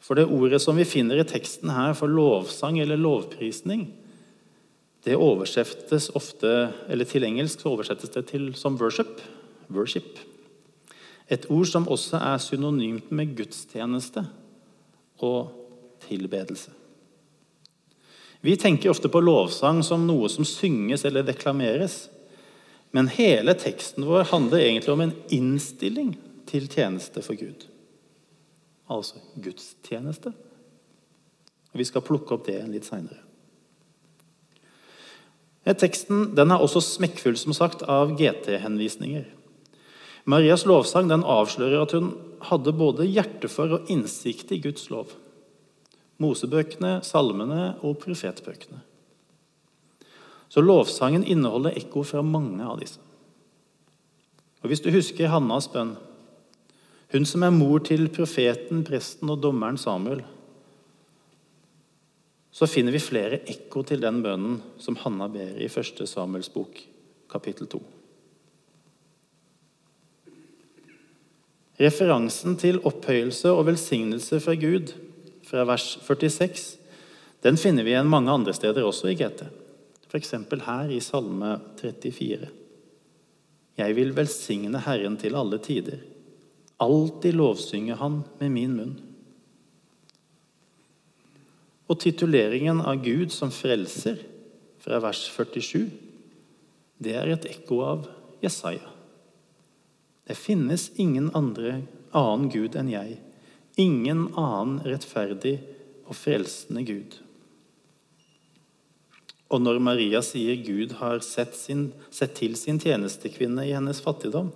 For 0.00 0.16
det 0.16 0.30
ordet 0.32 0.62
som 0.64 0.80
vi 0.80 0.88
finner 0.88 1.20
i 1.20 1.28
teksten 1.28 1.72
her 1.76 1.92
for 1.98 2.08
lovsang 2.08 2.80
eller 2.80 3.00
lovprisning, 3.00 3.90
det 5.04 5.20
oversettes 5.20 6.08
ofte, 6.16 6.72
eller 6.88 7.04
Til 7.04 7.24
engelsk 7.24 7.60
så 7.60 7.74
oversettes 7.74 8.08
det 8.08 8.26
til 8.32 8.54
som 8.54 8.78
'worship', 8.78 9.20
worship. 9.68 10.18
Et 11.28 11.47
ord 11.50 11.66
som 11.71 11.88
også 11.88 12.21
er 12.21 12.40
synonymt 12.42 13.12
med 13.12 13.37
gudstjeneste 13.37 14.26
og 15.25 15.52
tilbedelse. 16.04 16.73
Vi 18.44 18.56
tenker 18.61 18.92
ofte 18.92 19.09
på 19.09 19.23
lovsang 19.25 19.80
som 19.87 20.04
noe 20.04 20.28
som 20.28 20.44
synges 20.44 21.06
eller 21.09 21.25
deklameres. 21.25 22.11
Men 22.92 23.09
hele 23.09 23.54
teksten 23.56 24.04
vår 24.04 24.28
handler 24.30 24.61
egentlig 24.61 24.92
om 24.92 25.00
en 25.00 25.14
innstilling 25.33 26.12
til 26.47 26.68
tjeneste 26.68 27.23
for 27.25 27.40
Gud. 27.40 27.64
Altså 28.92 29.23
gudstjeneste. 29.40 30.35
Vi 31.73 31.87
skal 31.88 32.04
plukke 32.04 32.37
opp 32.37 32.44
det 32.47 32.61
litt 32.68 32.85
seinere. 32.87 33.23
Teksten 35.64 36.35
den 36.37 36.52
er 36.52 36.61
også 36.61 36.83
smekkfull 36.85 37.38
som 37.40 37.56
sagt, 37.56 37.83
av 37.88 38.12
GT-henvisninger. 38.18 39.25
Marias 40.25 40.64
lovsang 40.64 41.11
den 41.11 41.25
avslører 41.25 41.83
at 41.85 41.93
hun 41.97 42.14
hadde 42.49 42.73
både 42.76 43.07
hjerte 43.09 43.49
for 43.52 43.76
og 43.76 43.90
innsikt 43.93 44.52
i 44.57 44.61
Guds 44.64 44.88
lov. 44.93 45.12
Mosebøkene, 46.23 47.00
salmene 47.04 47.75
og 47.85 47.99
profetbøkene. 48.00 48.81
Så 50.49 50.62
lovsangen 50.62 51.25
inneholder 51.26 51.75
ekko 51.76 52.04
fra 52.07 52.23
mange 52.23 52.64
av 52.64 52.78
disse. 52.81 53.00
Og 54.62 54.71
Hvis 54.71 54.81
du 54.81 54.90
husker 54.95 55.28
Hannas 55.28 55.69
bønn, 55.69 55.97
hun 57.12 57.26
som 57.28 57.43
er 57.45 57.52
mor 57.52 57.83
til 57.85 58.09
profeten, 58.09 58.85
presten 58.87 59.31
og 59.31 59.43
dommeren 59.43 59.76
Samuel, 59.78 60.23
så 62.54 62.69
finner 62.71 62.95
vi 62.95 63.02
flere 63.02 63.43
ekko 63.50 63.83
til 63.83 64.00
den 64.00 64.23
bønnen 64.23 64.61
som 64.78 64.97
Hanna 65.02 65.28
ber 65.28 65.59
i 65.59 65.69
1. 65.69 66.07
Samuels 66.09 66.49
bok, 66.54 66.81
kapittel 67.31 67.69
2. 67.69 67.83
Referansen 71.81 72.57
til 72.57 72.78
opphøyelse 72.87 73.50
og 73.50 73.66
velsignelse 73.66 74.40
fra 74.40 74.54
Gud 74.54 74.95
fra 75.45 75.64
vers 75.66 75.97
46 76.07 76.85
den 77.45 77.59
finner 77.61 77.85
vi 77.85 77.93
igjen 77.93 78.09
mange 78.09 78.33
andre 78.33 78.54
steder 78.57 78.87
også 78.88 79.11
i 79.12 79.16
GT. 79.21 79.45
F.eks. 80.09 80.31
her 80.64 80.93
i 80.93 81.00
Salme 81.04 81.59
34. 81.76 82.49
Jeg 83.76 83.97
vil 83.99 84.14
velsigne 84.16 84.81
Herren 84.81 85.19
til 85.21 85.37
alle 85.37 85.59
tider. 85.61 85.99
Alltid 86.81 87.37
lovsynge 87.37 87.99
Han 88.00 88.23
med 88.40 88.54
min 88.54 88.76
munn. 88.78 88.95
Og 91.85 92.00
tituleringen 92.00 92.81
av 92.81 93.02
Gud 93.04 93.28
som 93.35 93.52
frelser, 93.52 94.16
fra 94.81 94.99
vers 95.00 95.21
47, 95.33 95.85
det 97.00 97.12
er 97.16 97.31
et 97.33 97.47
ekko 97.49 97.78
av 97.85 98.09
Jesaja. 98.45 98.93
Det 100.25 100.35
finnes 100.35 100.90
ingen 100.97 101.31
andre, 101.37 101.83
annen 102.16 102.49
Gud 102.49 102.76
enn 102.78 102.88
jeg, 102.88 103.19
ingen 103.76 104.31
annen 104.40 104.78
rettferdig 104.87 105.59
og 106.09 106.16
frelsende 106.16 106.85
Gud. 106.88 107.19
Og 109.52 109.61
når 109.61 109.81
Maria 109.85 110.23
sier 110.25 110.57
Gud 110.64 110.97
har 110.99 111.21
sett, 111.23 111.52
sin, 111.59 111.90
sett 112.11 112.33
til 112.38 112.57
sin 112.57 112.81
tjenestekvinne 112.81 113.66
i 113.69 113.75
hennes 113.76 114.00
fattigdom, 114.02 114.49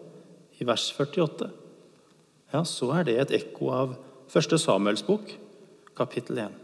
i 0.58 0.66
vers 0.66 0.88
48, 0.96 1.50
ja, 2.54 2.64
så 2.64 2.88
er 2.96 3.04
det 3.06 3.18
et 3.20 3.34
ekko 3.42 3.68
av 3.74 3.92
1. 4.32 4.56
Samuels 4.58 5.04
bok, 5.06 5.28
kapittel 5.98 6.40
1. 6.48 6.56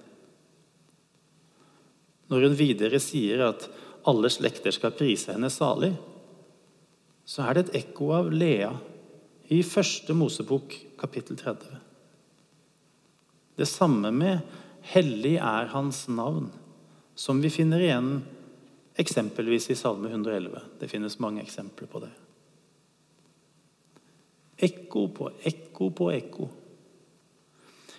Når 2.32 2.48
hun 2.48 2.56
videre 2.56 2.98
sier 3.04 3.44
at 3.50 3.68
alle 4.08 4.32
slekter 4.32 4.72
skal 4.74 4.96
prise 4.96 5.36
henne 5.36 5.52
salig, 5.52 5.92
så 7.28 7.44
er 7.44 7.56
det 7.56 7.66
et 7.66 7.84
ekko 7.84 8.10
av 8.16 8.32
Lea 8.32 8.72
i 9.52 9.60
første 9.66 10.14
Mosebok, 10.16 10.74
kapittel 10.98 11.36
30. 11.36 11.76
Det 13.56 13.68
samme 13.68 14.10
med 14.10 14.40
'Hellig 14.82 15.36
er 15.36 15.66
hans 15.66 16.08
navn', 16.08 16.50
som 17.14 17.42
vi 17.42 17.48
finner 17.48 17.78
igjen 17.80 18.22
eksempelvis 18.98 19.70
i 19.70 19.74
Salme 19.74 20.08
111. 20.08 20.60
Det 20.80 20.90
finnes 20.90 21.18
mange 21.20 21.42
eksempler 21.42 21.86
på 21.86 22.00
det. 22.00 22.10
Ekko 24.58 25.06
på 25.08 25.30
ekko 25.44 25.90
på 25.90 26.10
ekko. 26.12 26.48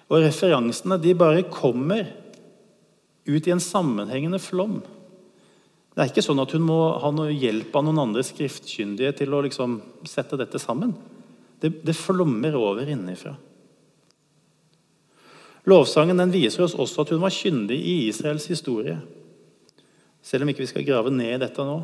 Og 0.10 0.22
referansene 0.22 1.02
de 1.02 1.14
bare 1.14 1.44
kommer 1.44 2.14
ut 3.26 3.48
i 3.48 3.52
en 3.52 3.60
sammenhengende 3.60 4.40
flom. 4.40 4.82
Det 5.96 6.04
er 6.04 6.12
ikke 6.12 6.22
sånn 6.22 6.42
at 6.44 6.52
hun 6.52 6.62
må 6.62 7.00
ha 7.00 7.12
noe 7.12 7.32
hjelp 7.32 7.76
av 7.76 7.84
noen 7.84 8.00
andre 8.00 8.24
skriftkyndige 8.24 9.16
til 9.16 9.34
å 9.34 9.42
liksom 9.42 9.82
sette 10.04 10.38
dette 10.38 10.60
sammen. 10.60 10.94
Det, 11.62 11.72
det 11.86 11.96
flommer 11.98 12.56
over 12.60 12.88
innenfra. 12.90 13.36
Lovsangen 15.66 16.20
den 16.22 16.34
viser 16.34 16.66
oss 16.66 16.76
også 16.78 17.02
at 17.02 17.14
hun 17.16 17.24
var 17.24 17.34
kyndig 17.34 17.78
i 17.80 17.96
Israels 18.10 18.46
historie. 18.52 19.00
Selv 20.26 20.46
om 20.46 20.52
ikke 20.52 20.66
vi 20.66 20.70
skal 20.70 20.86
grave 20.86 21.14
ned 21.14 21.36
i 21.36 21.42
dette 21.42 21.66
nå. 21.66 21.80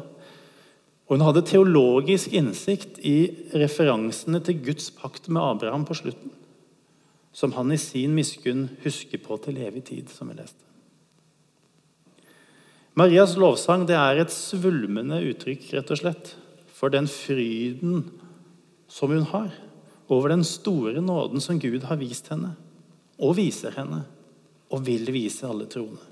Og 1.12 1.18
Hun 1.18 1.25
hadde 1.25 1.44
teologisk 1.44 2.31
innsikt 2.38 3.01
i 3.03 3.50
referansene 3.57 4.40
til 4.46 4.62
Guds 4.64 4.92
pakt 4.96 5.27
med 5.27 5.44
Abraham 5.44 5.84
på 5.86 5.98
slutten, 5.98 6.31
som 7.34 7.51
han 7.57 7.74
i 7.74 7.79
sin 7.81 8.14
miskunn 8.16 8.70
husker 8.86 9.20
på 9.20 9.36
til 9.44 9.60
evig 9.60 9.84
tid, 9.90 10.14
som 10.14 10.29
vi 10.31 10.38
leste. 10.38 10.64
Marias 12.96 13.36
lovsang 13.40 13.84
det 13.88 13.98
er 13.98 14.22
et 14.22 14.31
svulmende 14.31 15.20
uttrykk 15.31 15.68
rett 15.74 15.92
og 15.92 16.00
slett, 16.00 16.34
for 16.72 16.92
den 16.94 17.07
fryden 17.12 18.05
som 18.92 19.12
hun 19.12 19.24
har 19.32 19.51
over 20.12 20.30
den 20.30 20.44
store 20.44 21.01
nåden 21.01 21.42
som 21.42 21.60
Gud 21.60 21.84
har 21.88 21.96
vist 21.96 22.27
henne, 22.27 22.56
og 23.22 23.38
viser 23.38 23.72
henne, 23.77 24.01
og 24.72 24.84
vil 24.84 25.08
vise 25.16 25.48
alle 25.48 25.68
troende. 25.72 26.04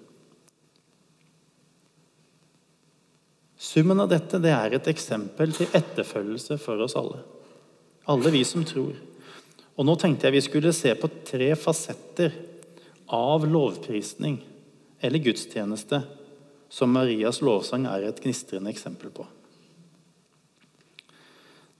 Summen 3.60 4.00
av 4.00 4.08
dette 4.08 4.39
det 4.39 4.54
er 4.56 4.78
et 4.78 4.88
eksempel 4.88 5.52
til 5.52 5.68
etterfølgelse 5.76 6.56
for 6.63 6.80
oss 6.86 6.96
alle. 6.96 7.20
Alle 8.08 8.32
vi 8.32 8.46
som 8.48 8.63
tror. 8.63 8.96
Og 9.76 9.88
Nå 9.88 9.98
tenkte 10.00 10.30
jeg 10.30 10.38
vi 10.38 10.44
skulle 10.46 10.72
se 10.76 10.94
på 10.96 11.10
tre 11.28 11.50
fasetter 11.60 12.38
av 13.12 13.44
lovprisning 13.44 14.39
eller 15.04 15.26
gudstjeneste 15.28 16.00
som 16.72 16.96
Marias 16.96 17.42
lovsang 17.44 17.89
er 17.92 18.08
et 18.08 18.24
gnistrende 18.24 18.72
eksempel 18.72 19.12
på. 19.12 19.28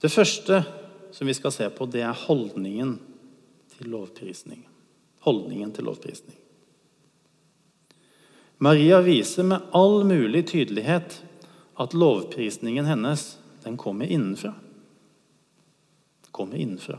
Det 0.00 0.12
første 0.12 0.60
som 1.12 1.26
vi 1.26 1.34
skal 1.34 1.52
se 1.52 1.70
på, 1.70 1.86
det 1.86 2.02
er 2.06 2.24
holdningen 2.26 2.98
til 3.76 3.90
lovprisning. 3.92 4.62
Holdningen 5.26 5.72
til 5.72 5.84
lovprisning. 5.84 6.36
Maria 8.60 9.00
viser 9.00 9.46
med 9.48 9.70
all 9.72 10.04
mulig 10.04 10.46
tydelighet 10.50 11.22
at 11.80 11.94
lovprisningen 11.96 12.84
hennes 12.84 13.38
den 13.64 13.76
kommer 13.80 14.04
innenfra. 14.04 14.52
Kommer 16.30 16.56
innenfra. 16.60 16.98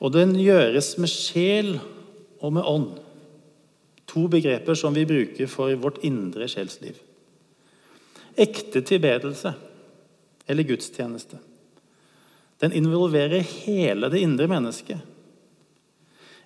Og 0.00 0.12
den 0.12 0.34
gjøres 0.36 0.94
med 1.00 1.12
sjel 1.12 1.74
og 2.40 2.52
med 2.52 2.64
ånd. 2.68 2.90
To 4.12 4.26
begreper 4.28 4.76
som 4.76 4.96
vi 4.96 5.06
bruker 5.08 5.48
for 5.48 5.72
vårt 5.80 6.00
indre 6.04 6.48
sjelsliv. 6.48 6.96
Ekte 8.40 8.80
tilbedelse 8.84 9.52
eller 10.46 10.68
gudstjeneste 10.68 11.40
den 12.60 12.74
involverer 12.76 13.40
hele 13.64 14.10
det 14.12 14.20
indre 14.20 14.48
mennesket. 14.50 15.00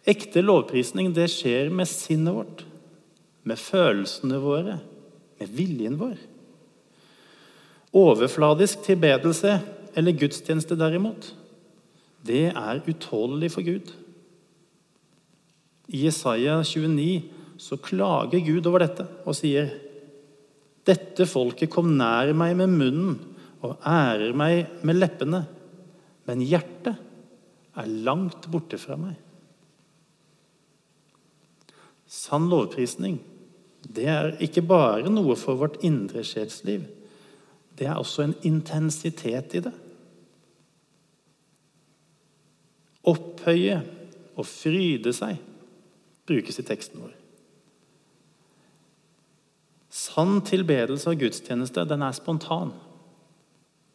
Ekte 0.05 0.43
lovprisning 0.45 1.13
det 1.17 1.31
skjer 1.33 1.71
med 1.73 1.89
sinnet 1.89 2.37
vårt, 2.37 2.65
med 3.43 3.61
følelsene 3.61 4.39
våre, 4.41 4.79
med 5.41 5.55
viljen 5.57 5.97
vår. 6.01 6.19
Overfladisk 7.95 8.85
tilbedelse 8.85 9.59
eller 9.95 10.19
gudstjeneste, 10.19 10.77
derimot, 10.77 11.31
det 12.25 12.51
er 12.51 12.83
utålelig 12.87 13.53
for 13.55 13.67
Gud. 13.67 13.91
I 15.89 16.07
Jesaja 16.07 16.61
29 16.65 17.23
så 17.61 17.79
klager 17.79 18.43
Gud 18.45 18.67
over 18.67 18.85
dette 18.85 19.07
og 19.25 19.37
sier 19.37 19.71
dette 20.85 21.25
folket 21.29 21.71
kom 21.73 21.95
nær 21.97 22.33
meg 22.37 22.57
med 22.59 22.73
munnen 22.73 23.15
og 23.65 23.79
ærer 23.89 24.35
meg 24.37 24.83
med 24.85 24.99
leppene, 24.99 25.45
men 26.29 26.43
hjertet 26.45 27.01
er 27.75 27.95
langt 28.07 28.49
borte 28.53 28.79
fra 28.81 28.97
meg. 29.01 29.17
Sann 32.07 32.51
lovprisning 32.53 33.19
det 33.85 34.07
er 34.09 34.37
ikke 34.43 34.63
bare 34.65 35.11
noe 35.13 35.37
for 35.37 35.59
vårt 35.61 35.81
indre 35.85 36.23
sjelsliv. 36.25 36.87
Det 37.77 37.89
er 37.89 37.99
også 37.99 38.25
en 38.25 38.37
intensitet 38.47 39.57
i 39.59 39.65
det. 39.67 39.73
Opphøye 43.05 43.83
og 44.35 44.47
fryde 44.49 45.13
seg 45.13 45.43
brukes 46.25 46.59
i 46.59 46.65
teksten 46.65 47.03
vår. 47.03 47.13
Sann 49.95 50.41
tilbedelse 50.47 51.13
av 51.13 51.21
gudstjeneste 51.21 51.85
den 51.87 52.03
er 52.03 52.17
spontan. 52.17 52.73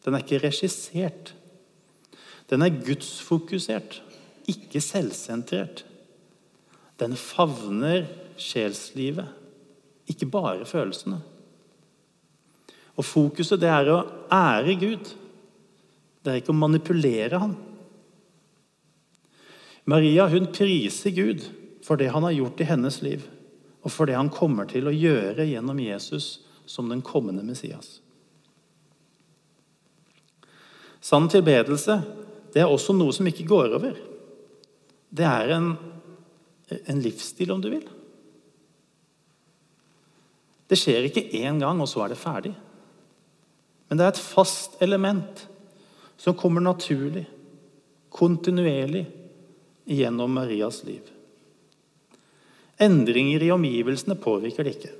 Den 0.04 0.16
er 0.16 0.22
ikke 0.22 0.44
regissert. 0.46 1.34
Den 2.50 2.62
er 2.66 2.80
gudsfokusert, 2.82 4.00
ikke 4.50 4.82
selvsentrert. 4.82 5.84
Den 6.98 7.14
favner 7.16 8.08
sjelslivet, 8.40 9.28
ikke 10.10 10.26
bare 10.26 10.66
følelsene. 10.66 11.20
Og 12.98 13.06
Fokuset 13.06 13.60
det 13.62 13.70
er 13.70 13.88
å 13.94 14.00
ære 14.34 14.74
Gud. 14.80 15.12
Det 16.20 16.32
er 16.32 16.42
ikke 16.42 16.52
å 16.52 16.60
manipulere 16.60 17.38
ham. 17.40 17.54
Maria 19.88 20.26
hun 20.28 20.50
priser 20.52 21.14
Gud 21.16 21.46
for 21.86 21.96
det 21.96 22.10
han 22.12 22.26
har 22.26 22.34
gjort 22.36 22.60
i 22.60 22.68
hennes 22.68 23.00
liv, 23.02 23.24
og 23.80 23.94
for 23.94 24.10
det 24.10 24.18
han 24.18 24.28
kommer 24.30 24.68
til 24.68 24.90
å 24.90 24.94
gjøre 24.94 25.46
gjennom 25.48 25.80
Jesus 25.80 26.42
som 26.68 26.90
den 26.90 27.00
kommende 27.02 27.42
Messias. 27.46 27.98
Sann 31.00 31.30
tilbedelse 31.32 31.96
det 32.54 32.62
er 32.62 32.70
også 32.70 32.94
noe 32.96 33.14
som 33.14 33.28
ikke 33.30 33.46
går 33.48 33.76
over. 33.78 33.98
Det 35.10 35.26
er 35.26 35.54
en, 35.54 35.72
en 36.80 37.02
livsstil, 37.02 37.52
om 37.54 37.62
du 37.62 37.70
vil. 37.72 37.86
Det 40.70 40.78
skjer 40.78 41.08
ikke 41.08 41.28
én 41.42 41.58
gang, 41.62 41.80
og 41.82 41.88
så 41.90 42.04
er 42.04 42.12
det 42.12 42.20
ferdig. 42.20 42.54
Men 43.90 43.98
det 43.98 44.06
er 44.06 44.12
et 44.14 44.22
fast 44.22 44.76
element 44.82 45.46
som 46.20 46.36
kommer 46.38 46.62
naturlig, 46.62 47.24
kontinuerlig, 48.14 49.06
gjennom 49.90 50.30
Marias 50.36 50.84
liv. 50.86 51.02
Endringer 52.80 53.42
i 53.42 53.50
omgivelsene 53.50 54.14
påvirker 54.20 54.64
det 54.64 54.76
ikke. 54.76 54.92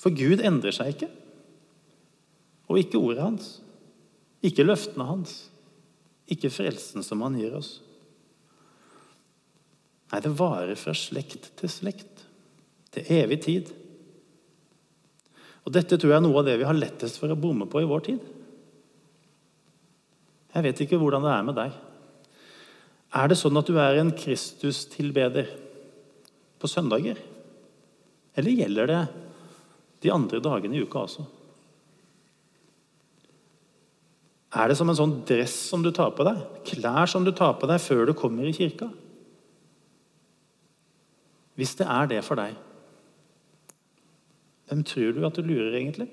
For 0.00 0.14
Gud 0.16 0.40
endrer 0.44 0.72
seg 0.74 0.94
ikke. 0.94 1.10
Og 2.72 2.80
ikke 2.80 3.00
ordet 3.00 3.22
hans. 3.22 3.50
Ikke 4.44 4.64
løftene 4.64 5.06
hans. 5.08 5.34
Ikke 6.30 6.52
frelsen 6.52 7.04
som 7.04 7.22
han 7.24 7.36
gir 7.38 7.56
oss. 7.58 7.76
Nei, 10.12 10.20
det 10.22 10.32
varer 10.38 10.76
fra 10.78 10.94
slekt 10.96 11.50
til 11.58 11.72
slekt. 11.72 12.22
Til 12.94 13.08
evig 13.16 13.40
tid. 13.44 13.72
Og 15.64 15.72
Dette 15.74 15.98
tror 15.98 16.12
jeg 16.12 16.20
er 16.20 16.24
noe 16.24 16.40
av 16.40 16.46
det 16.46 16.58
vi 16.60 16.68
har 16.68 16.76
lettest 16.76 17.18
for 17.20 17.32
å 17.32 17.38
bomme 17.40 17.66
på 17.70 17.82
i 17.82 17.88
vår 17.88 18.04
tid. 18.08 18.24
Jeg 20.54 20.66
vet 20.68 20.82
ikke 20.84 21.00
hvordan 21.00 21.24
det 21.26 21.34
er 21.34 21.46
med 21.48 21.58
deg. 21.58 21.78
Er 23.14 23.30
det 23.30 23.38
sånn 23.38 23.58
at 23.58 23.68
du 23.68 23.76
er 23.78 23.98
en 23.98 24.12
Kristus-tilbeder 24.14 25.48
på 26.62 26.70
søndager? 26.70 27.18
Eller 28.34 28.58
gjelder 28.60 28.90
det 28.90 29.00
de 30.04 30.12
andre 30.14 30.40
dagene 30.42 30.78
i 30.78 30.84
uka 30.84 31.04
også? 31.06 31.26
Er 34.54 34.70
det 34.70 34.76
som 34.78 34.90
en 34.90 34.98
sånn 34.98 35.16
dress 35.26 35.54
som 35.70 35.82
du 35.82 35.90
tar 35.94 36.12
på 36.14 36.26
deg? 36.26 36.42
Klær 36.68 37.10
som 37.10 37.24
du 37.26 37.32
tar 37.34 37.56
på 37.58 37.66
deg 37.70 37.82
før 37.82 38.06
du 38.06 38.14
kommer 38.16 38.46
i 38.46 38.54
kirka? 38.54 38.86
Hvis 41.58 41.74
det 41.78 41.86
er 41.90 42.10
det 42.10 42.20
for 42.26 42.38
deg, 42.38 42.54
hvem 44.70 44.82
tror 44.86 45.12
du 45.14 45.24
at 45.26 45.36
du 45.38 45.42
lurer, 45.46 45.74
egentlig? 45.78 46.08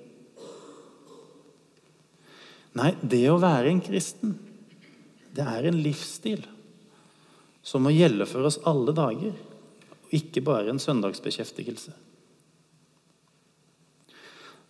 Nei, 2.77 2.91
det 3.01 3.23
å 3.31 3.39
være 3.41 3.71
en 3.71 3.81
kristen, 3.83 4.35
det 5.35 5.45
er 5.47 5.67
en 5.67 5.79
livsstil 5.81 6.43
som 7.65 7.83
må 7.85 7.93
gjelde 7.93 8.27
for 8.29 8.47
oss 8.47 8.59
alle 8.67 8.93
dager, 8.95 9.33
og 10.01 10.15
ikke 10.17 10.43
bare 10.45 10.71
en 10.73 10.81
søndagsbeskjeftigelse. 10.81 11.93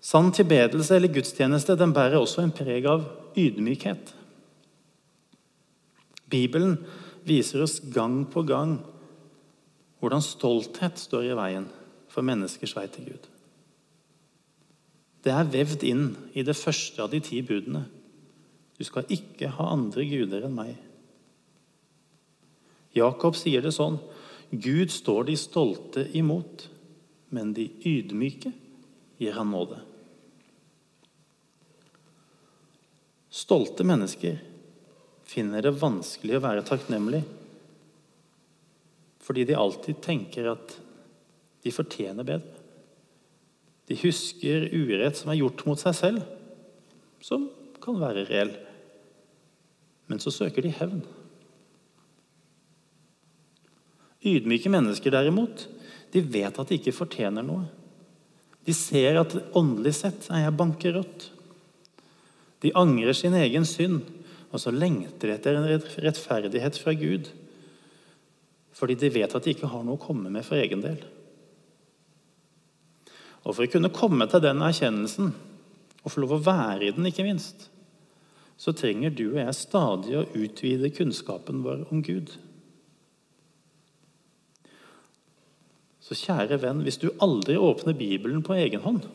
Sann 0.01 0.31
tilbedelse 0.33 0.97
eller 0.97 1.13
gudstjeneste 1.13 1.75
den 1.77 1.93
bærer 1.93 2.17
også 2.17 2.41
en 2.41 2.53
preg 2.55 2.87
av 2.89 3.05
ydmykhet. 3.37 4.15
Bibelen 6.31 6.79
viser 7.27 7.61
oss 7.61 7.77
gang 7.93 8.23
på 8.31 8.41
gang 8.49 8.79
hvordan 10.01 10.23
stolthet 10.25 10.97
står 10.97 11.27
i 11.29 11.37
veien 11.37 11.67
for 12.09 12.25
menneskers 12.25 12.73
vei 12.73 12.87
til 12.89 13.11
Gud. 13.11 13.27
Det 15.21 15.33
er 15.37 15.51
vevd 15.53 15.83
inn 15.85 16.07
i 16.33 16.41
det 16.41 16.57
første 16.57 17.03
av 17.03 17.11
de 17.11 17.19
ti 17.21 17.43
budene. 17.45 17.83
Du 18.79 18.81
skal 18.87 19.05
ikke 19.13 19.51
ha 19.53 19.67
andre 19.75 20.07
guder 20.09 20.47
enn 20.47 20.57
meg. 20.57 20.73
Jakob 22.97 23.37
sier 23.37 23.61
det 23.61 23.75
sånn 23.75 23.99
Gud 24.51 24.89
står 24.91 25.29
de 25.29 25.37
stolte 25.39 26.07
imot, 26.17 26.65
men 27.31 27.53
de 27.55 27.69
ydmyke 27.87 28.49
gir 29.21 29.37
han 29.37 29.53
nåde. 29.53 29.77
Stolte 33.31 33.85
mennesker 33.87 34.41
finner 35.31 35.63
det 35.63 35.77
vanskelig 35.79 36.35
å 36.35 36.43
være 36.43 36.65
takknemlig 36.67 37.21
fordi 39.21 39.45
de 39.47 39.55
alltid 39.55 40.01
tenker 40.03 40.49
at 40.51 40.73
de 41.61 41.71
fortjener 41.71 42.25
bedre. 42.27 42.57
De 43.87 43.95
husker 44.01 44.65
urett 44.73 45.19
som 45.19 45.31
er 45.31 45.39
gjort 45.39 45.63
mot 45.67 45.79
seg 45.79 45.95
selv, 45.95 46.25
som 47.23 47.45
kan 47.83 47.99
være 48.01 48.25
reell. 48.27 48.53
Men 50.09 50.19
så 50.19 50.33
søker 50.33 50.65
de 50.65 50.73
hevn. 50.75 51.03
Ydmyke 54.21 54.69
mennesker, 54.73 55.13
derimot, 55.13 55.65
de 56.13 56.21
vet 56.21 56.59
at 56.59 56.69
de 56.69 56.77
ikke 56.77 56.93
fortjener 56.93 57.45
noe. 57.45 57.65
De 58.67 58.73
ser 58.77 59.17
at 59.21 59.33
åndelig 59.57 59.95
sett 59.97 60.27
er 60.29 60.45
jeg 60.45 60.57
bankerott. 60.59 61.30
De 62.61 62.73
angrer 62.77 63.13
sin 63.17 63.33
egen 63.37 63.65
synd, 63.65 64.03
og 64.51 64.59
så 64.61 64.73
lengter 64.73 65.29
de 65.29 65.35
etter 65.37 65.57
en 65.57 65.69
rettferdighet 66.05 66.77
fra 66.77 66.93
Gud. 66.93 67.31
Fordi 68.77 68.97
de 68.99 69.09
vet 69.13 69.33
at 69.35 69.45
de 69.45 69.55
ikke 69.55 69.69
har 69.71 69.83
noe 69.85 69.97
å 69.97 70.03
komme 70.03 70.29
med 70.33 70.45
for 70.45 70.59
egen 70.59 70.83
del. 70.83 70.99
Og 73.41 73.55
For 73.55 73.65
å 73.65 73.71
kunne 73.71 73.93
komme 73.93 74.27
til 74.29 74.43
den 74.43 74.61
erkjennelsen, 74.61 75.33
og 76.01 76.13
få 76.13 76.21
lov 76.21 76.35
å 76.37 76.43
være 76.45 76.87
i 76.87 76.93
den, 76.93 77.07
ikke 77.09 77.25
minst, 77.25 77.69
så 78.61 78.73
trenger 78.77 79.13
du 79.13 79.31
og 79.31 79.39
jeg 79.41 79.57
stadig 79.57 80.17
å 80.17 80.27
utvide 80.37 80.93
kunnskapen 80.93 81.63
vår 81.65 81.87
om 81.89 82.03
Gud. 82.05 82.35
Så 86.01 86.17
kjære 86.19 86.59
venn, 86.61 86.83
hvis 86.85 86.99
du 87.01 87.09
aldri 87.23 87.55
åpner 87.57 87.97
Bibelen 87.97 88.43
på 88.45 88.57
egen 88.59 88.83
hånd, 88.85 89.07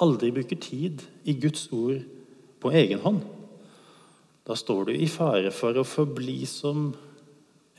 aldri 0.00 0.30
bruker 0.32 0.60
tid 0.60 1.04
i 1.28 1.36
Guds 1.40 1.66
ord 1.74 2.00
på 2.64 2.72
egen 2.72 3.02
hånd, 3.04 3.20
da 4.44 4.56
står 4.56 4.88
du 4.88 4.94
i 4.96 5.08
fare 5.08 5.52
for 5.52 5.76
å 5.76 5.84
forbli 5.88 6.42
som 6.48 6.90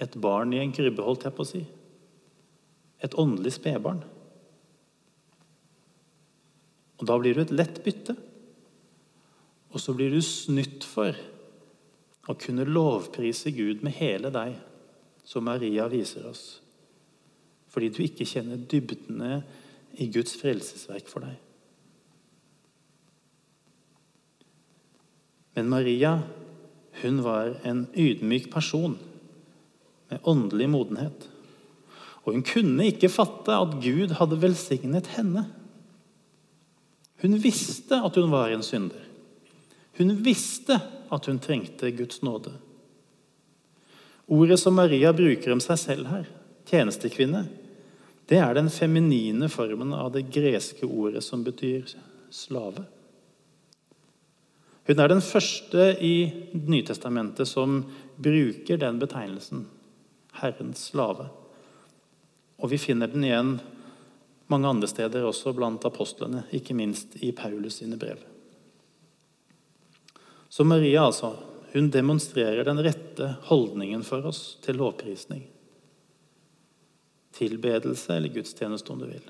et 0.01 0.17
barn 0.21 0.53
i 0.53 0.61
en 0.61 0.73
krybbe, 0.75 1.03
holdt 1.05 1.25
jeg 1.25 1.35
på 1.35 1.45
å 1.45 1.49
si. 1.49 1.61
Et 3.01 3.17
åndelig 3.21 3.55
spedbarn. 3.57 4.03
Og 6.99 7.05
Da 7.09 7.17
blir 7.19 7.35
du 7.35 7.41
et 7.41 7.53
lett 7.53 7.81
bytte. 7.83 8.15
Og 9.75 9.81
så 9.83 9.93
blir 9.93 10.13
du 10.13 10.21
snytt 10.23 10.85
for 10.87 11.15
å 12.25 12.35
kunne 12.39 12.65
lovprise 12.65 13.51
Gud 13.51 13.83
med 13.83 13.97
hele 13.99 14.31
deg, 14.33 14.55
som 15.25 15.43
Maria 15.45 15.89
viser 15.91 16.29
oss. 16.29 16.61
Fordi 17.69 17.89
du 17.91 18.01
ikke 18.05 18.27
kjenner 18.27 18.61
dybdene 18.61 19.41
i 19.99 20.07
Guds 20.07 20.37
frelsesverk 20.39 21.09
for 21.11 21.27
deg. 21.27 21.35
Men 25.55 25.71
Maria 25.71 26.19
hun 27.01 27.21
var 27.23 27.57
en 27.63 27.85
ydmyk 27.95 28.51
person 28.53 28.97
med 30.09 30.19
åndelig 30.23 30.69
modenhet. 30.69 31.27
Og 32.23 32.33
hun 32.33 32.45
kunne 32.45 32.87
ikke 32.89 33.11
fatte 33.11 33.55
at 33.55 33.75
Gud 33.83 34.15
hadde 34.19 34.39
velsignet 34.41 35.09
henne. 35.17 35.45
Hun 37.21 37.37
visste 37.43 37.99
at 38.03 38.15
hun 38.19 38.31
var 38.31 38.53
en 38.53 38.63
synder. 38.63 39.01
Hun 39.97 40.15
visste 40.23 40.79
at 41.11 41.27
hun 41.29 41.39
trengte 41.39 41.91
Guds 41.95 42.21
nåde. 42.25 42.53
Ordet 44.25 44.57
som 44.59 44.73
Maria 44.75 45.13
bruker 45.13 45.53
om 45.53 45.61
seg 45.61 45.77
selv 45.77 46.09
her, 46.09 46.25
tjenestekvinne, 46.65 47.45
det 48.25 48.39
er 48.41 48.55
den 48.57 48.71
feminine 48.73 49.51
formen 49.53 49.93
av 49.93 50.09
det 50.15 50.25
greske 50.33 50.87
ordet 50.87 51.21
som 51.23 51.43
betyr 51.45 51.91
slave. 52.33 52.87
Hun 54.85 54.99
er 55.01 55.09
den 55.09 55.23
første 55.25 55.87
i 56.05 56.15
Nytestamentet 56.53 57.49
som 57.49 57.79
bruker 58.21 58.77
den 58.77 58.99
betegnelsen. 59.01 59.65
Herrens 60.35 60.91
slave. 60.91 61.29
Og 62.61 62.69
vi 62.69 62.77
finner 62.77 63.09
den 63.09 63.25
igjen 63.25 63.55
mange 64.51 64.69
andre 64.69 64.87
steder 64.87 65.25
også 65.25 65.55
blant 65.57 65.85
apostlene, 65.87 66.43
ikke 66.53 66.75
minst 66.77 67.17
i 67.25 67.31
Paulus 67.35 67.79
sine 67.81 67.97
brev. 67.97 68.21
Så 70.49 70.63
Maria 70.63 71.07
altså, 71.07 71.33
hun 71.73 71.89
demonstrerer 71.91 72.63
den 72.63 72.79
rette 72.85 73.33
holdningen 73.49 74.05
for 74.07 74.27
oss 74.29 74.59
til 74.63 74.77
lovprisning. 74.79 75.41
Tilbedelse 77.35 78.15
eller 78.15 78.31
gudstjeneste, 78.31 78.93
om 78.93 79.01
du 79.01 79.09
vil. 79.09 79.25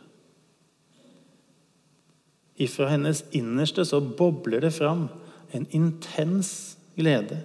Ifra 2.61 2.91
hennes 2.91 3.23
innerste 3.35 3.87
så 3.87 4.01
bobler 4.03 4.61
det 4.61 4.75
fram 4.75 5.07
en 5.55 5.67
intens 5.75 6.77
glede 6.97 7.39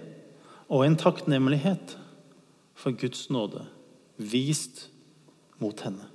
og 0.71 0.85
en 0.85 0.97
takknemlighet 0.99 1.95
for 2.77 2.95
Guds 2.97 3.29
nåde 3.31 3.65
vist 4.17 4.87
mot 5.61 5.79
henne. 5.85 6.07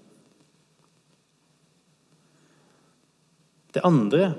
Det 3.75 3.85
andre, 3.85 4.33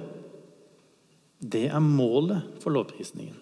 det 1.39 1.67
er 1.69 1.83
målet 1.83 2.57
for 2.63 2.73
lovprisningen. 2.73 3.37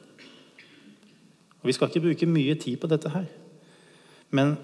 Og 1.61 1.69
Vi 1.69 1.73
skal 1.73 1.89
ikke 1.89 2.03
bruke 2.03 2.29
mye 2.29 2.55
tid 2.59 2.77
på 2.81 2.89
dette 2.91 3.09
her. 3.09 3.29
Men 4.29 4.57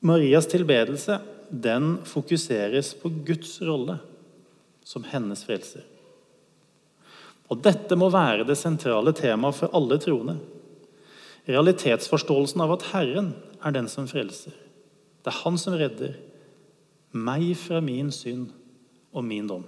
Marias 0.00 0.48
tilbedelse 0.48 1.20
den 1.50 1.98
fokuseres 2.08 2.94
på 2.96 3.10
Guds 3.26 3.58
rolle 3.62 3.98
som 4.86 5.04
hennes 5.04 5.44
frelser. 5.44 5.84
Og 7.50 7.58
Dette 7.64 7.98
må 7.98 8.10
være 8.14 8.46
det 8.46 8.58
sentrale 8.58 9.12
temaet 9.16 9.58
for 9.58 9.74
alle 9.76 9.98
troende. 10.02 10.36
Realitetsforståelsen 11.50 12.62
av 12.62 12.76
at 12.76 12.86
Herren 12.92 13.32
er 13.64 13.74
den 13.74 13.88
som 13.90 14.06
frelser. 14.10 14.54
Det 15.20 15.32
er 15.32 15.42
Han 15.42 15.58
som 15.60 15.74
redder 15.76 16.14
meg 17.10 17.50
fra 17.58 17.80
min 17.82 18.12
synd 18.14 18.52
og 19.10 19.26
min 19.26 19.48
dom. 19.50 19.64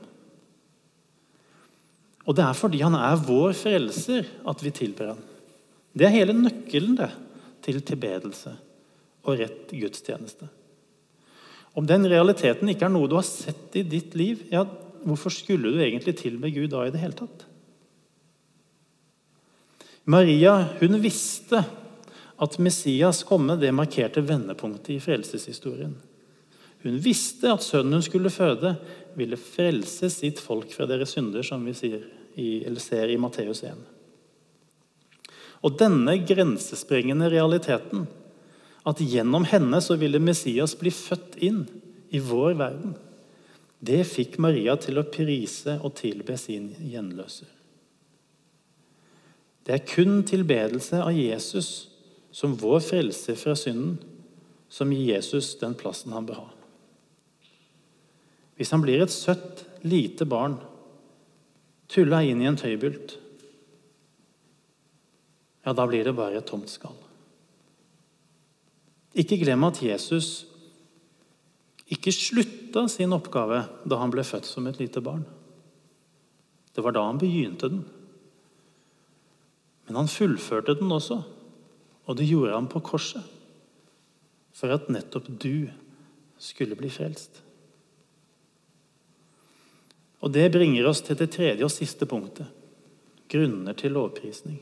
Og 2.22 2.36
det 2.38 2.44
er 2.46 2.54
fordi 2.54 2.84
han 2.84 2.94
er 2.94 3.18
vår 3.18 3.54
frelser 3.58 4.28
at 4.46 4.62
vi 4.62 4.70
tilber 4.70 5.12
ham. 5.12 5.22
Det 5.92 6.06
er 6.06 6.14
hele 6.14 6.36
nøkkelen 6.36 6.94
det, 7.00 7.10
til 7.62 7.82
tilbedelse 7.86 8.54
og 9.26 9.38
rett 9.38 9.70
gudstjeneste. 9.70 10.48
Om 11.78 11.86
den 11.86 12.06
realiteten 12.10 12.70
ikke 12.70 12.88
er 12.88 12.92
noe 12.94 13.10
du 13.10 13.16
har 13.16 13.26
sett 13.26 13.76
i 13.78 13.84
ditt 13.86 14.16
liv, 14.18 14.42
ja, 14.52 14.64
hvorfor 15.06 15.34
skulle 15.34 15.70
du 15.72 15.78
egentlig 15.82 16.16
tilbe 16.18 16.50
Gud 16.54 16.72
da 16.72 16.84
i 16.86 16.92
det 16.94 17.02
hele 17.02 17.16
tatt? 17.16 17.46
Maria 20.04 20.66
hun 20.80 20.98
visste 21.00 21.62
at 22.42 22.58
Messias 22.58 23.22
komme 23.22 23.56
det 23.56 23.70
markerte 23.72 24.22
vendepunktet 24.26 24.96
i 24.96 25.00
frelseshistorien. 25.00 25.94
Hun 26.82 26.98
visste 26.98 27.52
at 27.52 27.62
sønnen 27.62 28.00
hun 28.00 28.02
skulle 28.02 28.32
føde, 28.34 28.74
ville 29.14 29.38
frelse 29.38 30.10
sitt 30.10 30.40
folk 30.42 30.72
fra 30.74 30.88
deres 30.90 31.14
synder, 31.14 31.46
som 31.46 31.62
vi 31.62 31.74
sier 31.78 32.02
i, 32.34 32.64
ser 32.82 33.12
i 33.12 33.20
Matteus 33.20 33.62
1. 33.68 33.78
Og 35.62 35.78
denne 35.78 36.16
grensesprengende 36.26 37.30
realiteten, 37.30 38.08
at 38.82 38.98
gjennom 38.98 39.46
henne 39.46 39.78
så 39.84 39.94
ville 40.00 40.18
Messias 40.18 40.74
bli 40.80 40.90
født 40.90 41.38
inn 41.38 41.62
i 42.10 42.18
vår 42.18 42.58
verden, 42.58 42.96
det 43.78 44.02
fikk 44.10 44.40
Maria 44.42 44.74
til 44.78 44.98
å 44.98 45.06
prise 45.06 45.78
og 45.82 45.94
tilbe 45.98 46.34
sin 46.38 46.72
gjenløser. 46.82 47.61
Det 49.66 49.74
er 49.76 49.86
kun 49.86 50.22
tilbedelse 50.26 51.02
av 51.02 51.14
Jesus 51.14 51.70
som 52.34 52.56
vår 52.58 52.80
frelser 52.82 53.36
fra 53.38 53.54
synden 53.58 54.00
som 54.72 54.92
gir 54.92 55.12
Jesus 55.14 55.52
den 55.60 55.76
plassen 55.78 56.14
han 56.16 56.26
bør 56.26 56.42
ha. 56.42 56.48
Hvis 58.56 58.72
han 58.72 58.82
blir 58.84 59.02
et 59.04 59.12
søtt, 59.12 59.66
lite 59.82 60.24
barn, 60.28 60.56
tulla 61.90 62.22
inn 62.24 62.40
i 62.40 62.48
en 62.48 62.56
tøybult, 62.56 63.18
ja, 65.62 65.74
da 65.74 65.86
blir 65.86 66.06
det 66.06 66.14
bare 66.16 66.40
et 66.40 66.48
tomt 66.48 66.70
skall. 66.70 66.96
Ikke 69.18 69.38
glem 69.42 69.68
at 69.68 69.82
Jesus 69.84 70.46
ikke 71.92 72.14
slutta 72.14 72.86
sin 72.88 73.12
oppgave 73.12 73.60
da 73.84 73.98
han 74.00 74.12
ble 74.12 74.24
født 74.24 74.48
som 74.48 74.66
et 74.70 74.78
lite 74.80 75.02
barn. 75.04 75.26
Det 76.72 76.80
var 76.84 76.96
da 76.96 77.04
han 77.04 77.20
begynte 77.20 77.68
den. 77.68 77.82
Men 79.86 79.98
han 80.00 80.10
fullførte 80.10 80.76
den 80.78 80.92
også, 80.94 81.22
og 82.06 82.18
det 82.18 82.28
gjorde 82.28 82.54
han 82.54 82.68
på 82.70 82.82
korset. 82.84 83.22
For 84.52 84.72
at 84.74 84.90
nettopp 84.92 85.30
du 85.42 85.68
skulle 86.42 86.76
bli 86.78 86.90
frelst. 86.92 87.40
Og 90.22 90.30
Det 90.30 90.52
bringer 90.54 90.86
oss 90.86 91.00
til 91.02 91.18
det 91.18 91.32
tredje 91.34 91.64
og 91.66 91.72
siste 91.74 92.06
punktet 92.06 92.46
grunner 93.32 93.74
til 93.74 93.94
lovprisning. 93.96 94.60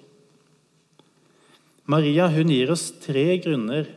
Maria 1.90 2.28
hun 2.30 2.52
gir 2.52 2.70
oss 2.70 2.92
tre 3.02 3.34
grunner 3.42 3.88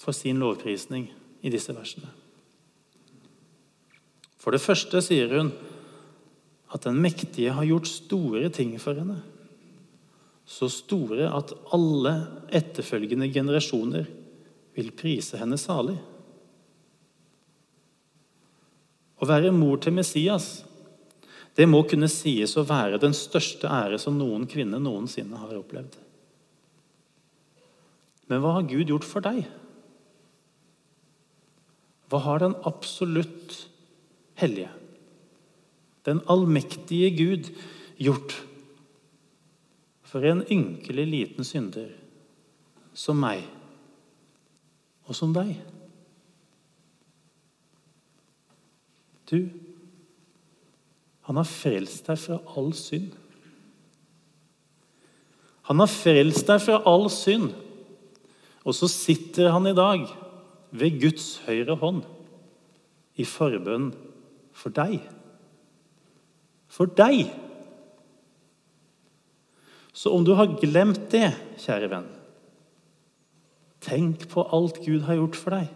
for 0.00 0.16
sin 0.16 0.40
lovprisning 0.40 1.10
i 1.44 1.52
disse 1.52 1.74
versene. 1.76 2.08
For 4.40 4.56
det 4.56 4.62
første 4.64 5.02
sier 5.04 5.28
hun 5.34 5.52
at 6.72 6.86
den 6.86 7.00
mektige 7.02 7.52
har 7.52 7.68
gjort 7.68 7.90
store 7.90 8.48
ting 8.54 8.72
for 8.80 8.96
henne. 8.96 9.18
Så 10.50 10.66
store 10.72 11.28
at 11.30 11.52
alle 11.74 12.14
etterfølgende 12.58 13.28
generasjoner 13.30 14.08
vil 14.74 14.90
prise 14.98 15.38
henne 15.38 15.58
salig. 15.60 15.94
Å 19.20 19.28
være 19.28 19.52
mor 19.54 19.78
til 19.82 19.94
Messias 19.94 20.50
det 21.58 21.66
må 21.68 21.82
kunne 21.84 22.08
sies 22.08 22.54
å 22.56 22.64
være 22.64 23.00
den 23.02 23.12
største 23.16 23.68
ære 23.68 23.98
som 24.00 24.14
noen 24.16 24.46
kvinne 24.48 24.78
noensinne 24.80 25.36
har 25.42 25.58
opplevd. 25.58 25.96
Men 28.30 28.40
hva 28.40 28.54
har 28.56 28.68
Gud 28.70 28.92
gjort 28.92 29.06
for 29.06 29.26
deg? 29.26 29.42
Hva 32.10 32.20
har 32.24 32.42
den 32.42 32.54
absolutt 32.66 33.56
hellige, 34.40 34.70
den 36.08 36.22
allmektige 36.32 37.10
Gud, 37.18 37.50
gjort 38.00 38.32
for 38.32 38.49
en 40.18 40.42
ynkelig 40.50 41.06
liten 41.06 41.46
synder 41.46 41.90
som 42.94 43.20
meg 43.22 43.44
og 45.06 45.14
som 45.14 45.34
deg? 45.34 45.54
Du, 49.30 49.46
han 51.30 51.38
har 51.38 51.46
frelst 51.46 52.08
deg 52.10 52.18
fra 52.18 52.40
all 52.58 52.72
synd. 52.74 53.12
Han 55.70 55.78
har 55.78 55.90
frelst 55.92 56.48
deg 56.50 56.62
fra 56.64 56.80
all 56.90 57.06
synd. 57.14 57.52
Og 58.66 58.74
så 58.74 58.88
sitter 58.90 59.52
han 59.54 59.70
i 59.70 59.76
dag 59.76 60.02
ved 60.74 60.98
Guds 61.02 61.36
høyre 61.46 61.76
hånd 61.78 62.02
i 63.14 63.26
forbønn 63.26 63.92
for 64.56 64.74
deg. 64.74 64.98
For 66.70 66.90
deg! 66.90 67.30
Så 69.92 70.12
om 70.14 70.24
du 70.24 70.32
har 70.38 70.58
glemt 70.60 71.10
det, 71.12 71.32
kjære 71.60 71.90
venn, 71.90 72.08
tenk 73.82 74.26
på 74.30 74.44
alt 74.54 74.80
Gud 74.84 75.06
har 75.08 75.18
gjort 75.18 75.38
for 75.38 75.56
deg. 75.56 75.70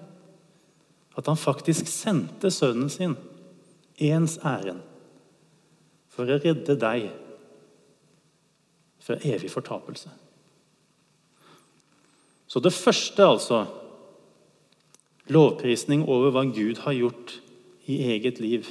At 1.15 1.31
han 1.31 1.39
faktisk 1.39 1.89
sendte 1.91 2.51
sønnen 2.53 2.91
sin 2.93 3.17
ens 4.03 4.37
ærend 4.45 4.83
for 6.15 6.31
å 6.31 6.39
redde 6.39 6.77
deg 6.79 7.09
fra 9.05 9.19
evig 9.23 9.51
fortapelse. 9.53 10.11
Så 12.47 12.61
det 12.63 12.75
første, 12.75 13.25
altså 13.25 13.65
Lovprisning 15.33 16.03
over 16.05 16.35
hva 16.35 16.43
Gud 16.53 16.83
har 16.85 16.93
gjort 16.93 17.39
i 17.89 17.97
eget 18.13 18.41
liv. 18.45 18.69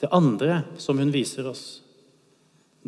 Det 0.00 0.08
andre 0.08 0.62
som 0.80 0.96
hun 0.98 1.12
viser 1.12 1.44
oss, 1.50 1.82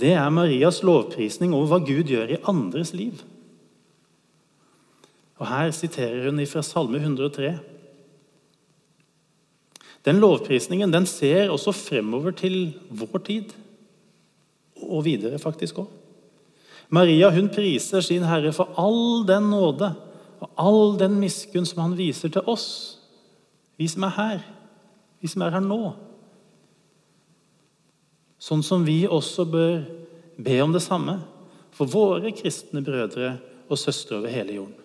det 0.00 0.12
er 0.18 0.32
Marias 0.34 0.82
lovprisning 0.82 1.54
over 1.54 1.70
hva 1.70 1.78
Gud 1.86 2.10
gjør 2.10 2.34
i 2.34 2.40
andres 2.50 2.92
liv. 2.96 3.20
Og 5.38 5.46
Her 5.50 5.70
siterer 5.74 6.26
hun 6.28 6.42
fra 6.46 6.62
Salme 6.66 6.98
103. 6.98 7.52
Den 10.04 10.20
lovprisningen 10.20 10.92
den 10.92 11.06
ser 11.06 11.50
også 11.50 11.72
fremover 11.72 12.34
til 12.36 12.74
vår 12.90 13.22
tid, 13.24 13.54
og 14.82 15.04
videre 15.06 15.38
faktisk 15.38 15.78
òg. 15.80 15.88
Maria 16.92 17.30
hun 17.32 17.48
priser 17.48 18.02
sin 18.04 18.26
Herre 18.26 18.52
for 18.52 18.74
all 18.78 19.24
den 19.26 19.48
nåde 19.50 19.94
og 20.44 20.50
all 20.60 20.98
den 21.00 21.16
miskunn 21.20 21.64
som 21.66 21.80
han 21.86 21.96
viser 21.96 22.28
til 22.28 22.44
oss, 22.50 22.98
vi 23.78 23.88
som 23.88 24.04
er 24.04 24.12
her, 24.18 24.42
vi 25.22 25.30
som 25.30 25.42
er 25.42 25.54
her 25.56 25.64
nå. 25.64 25.94
Sånn 28.44 28.64
som 28.66 28.82
vi 28.84 29.04
også 29.08 29.46
bør 29.48 29.84
be 30.36 30.56
om 30.60 30.74
det 30.74 30.82
samme 30.84 31.16
for 31.74 31.88
våre 31.88 32.32
kristne 32.36 32.82
brødre 32.84 33.38
og 33.70 33.80
søstre 33.80 34.18
over 34.18 34.32
hele 34.32 34.58
jorden. 34.58 34.80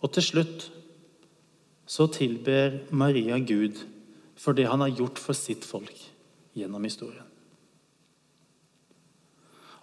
Og 0.00 0.12
til 0.14 0.24
slutt 0.24 0.70
så 1.86 2.06
tilber 2.10 2.80
Maria 2.90 3.38
Gud 3.38 3.82
for 4.40 4.56
det 4.56 4.66
han 4.70 4.82
har 4.84 4.94
gjort 4.94 5.20
for 5.20 5.36
sitt 5.36 5.66
folk 5.68 5.94
gjennom 6.56 6.84
historien. 6.88 7.24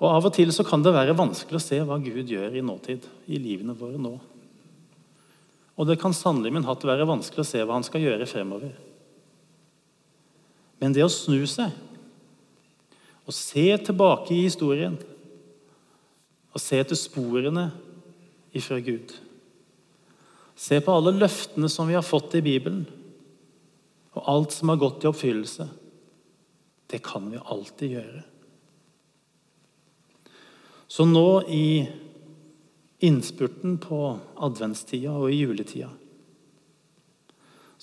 Og 0.01 0.09
Av 0.09 0.25
og 0.27 0.33
til 0.35 0.51
så 0.51 0.65
kan 0.67 0.81
det 0.83 0.95
være 0.95 1.15
vanskelig 1.15 1.59
å 1.59 1.63
se 1.63 1.79
hva 1.85 1.99
Gud 2.01 2.27
gjør 2.27 2.57
i 2.57 2.63
nåtid, 2.65 3.05
i 3.29 3.37
livene 3.39 3.75
våre 3.77 4.01
nå. 4.01 4.17
Og 5.77 5.87
det 5.87 5.99
kan 6.01 6.13
sannelig 6.13 6.51
min 6.53 6.65
hatt 6.67 6.83
være 6.85 7.07
vanskelig 7.07 7.45
å 7.45 7.47
se 7.47 7.61
hva 7.61 7.77
han 7.77 7.85
skal 7.87 8.03
gjøre 8.03 8.27
fremover. 8.29 8.73
Men 10.83 10.91
det 10.91 11.05
å 11.05 11.11
snu 11.11 11.45
seg 11.47 11.71
og 13.23 13.31
se 13.31 13.69
tilbake 13.87 14.33
i 14.35 14.41
historien 14.43 14.97
og 16.51 16.59
se 16.59 16.81
etter 16.83 16.99
sporene 16.99 17.69
ifra 18.51 18.81
Gud 18.83 19.13
Se 20.59 20.77
på 20.83 20.93
alle 20.93 21.15
løftene 21.17 21.69
som 21.71 21.87
vi 21.89 21.95
har 21.97 22.05
fått 22.05 22.35
i 22.37 22.43
Bibelen, 22.45 22.83
og 24.13 24.27
alt 24.29 24.53
som 24.53 24.69
har 24.69 24.77
gått 24.77 25.03
i 25.03 25.09
oppfyllelse. 25.09 25.65
Det 26.85 26.99
kan 27.01 27.25
vi 27.31 27.41
alltid 27.41 27.95
gjøre. 27.95 28.21
Så 30.85 31.07
nå 31.09 31.41
i 31.49 31.65
innspurten 33.03 33.79
på 33.81 34.03
adventstida 34.45 35.15
og 35.17 35.33
i 35.33 35.41
juletida 35.41 35.89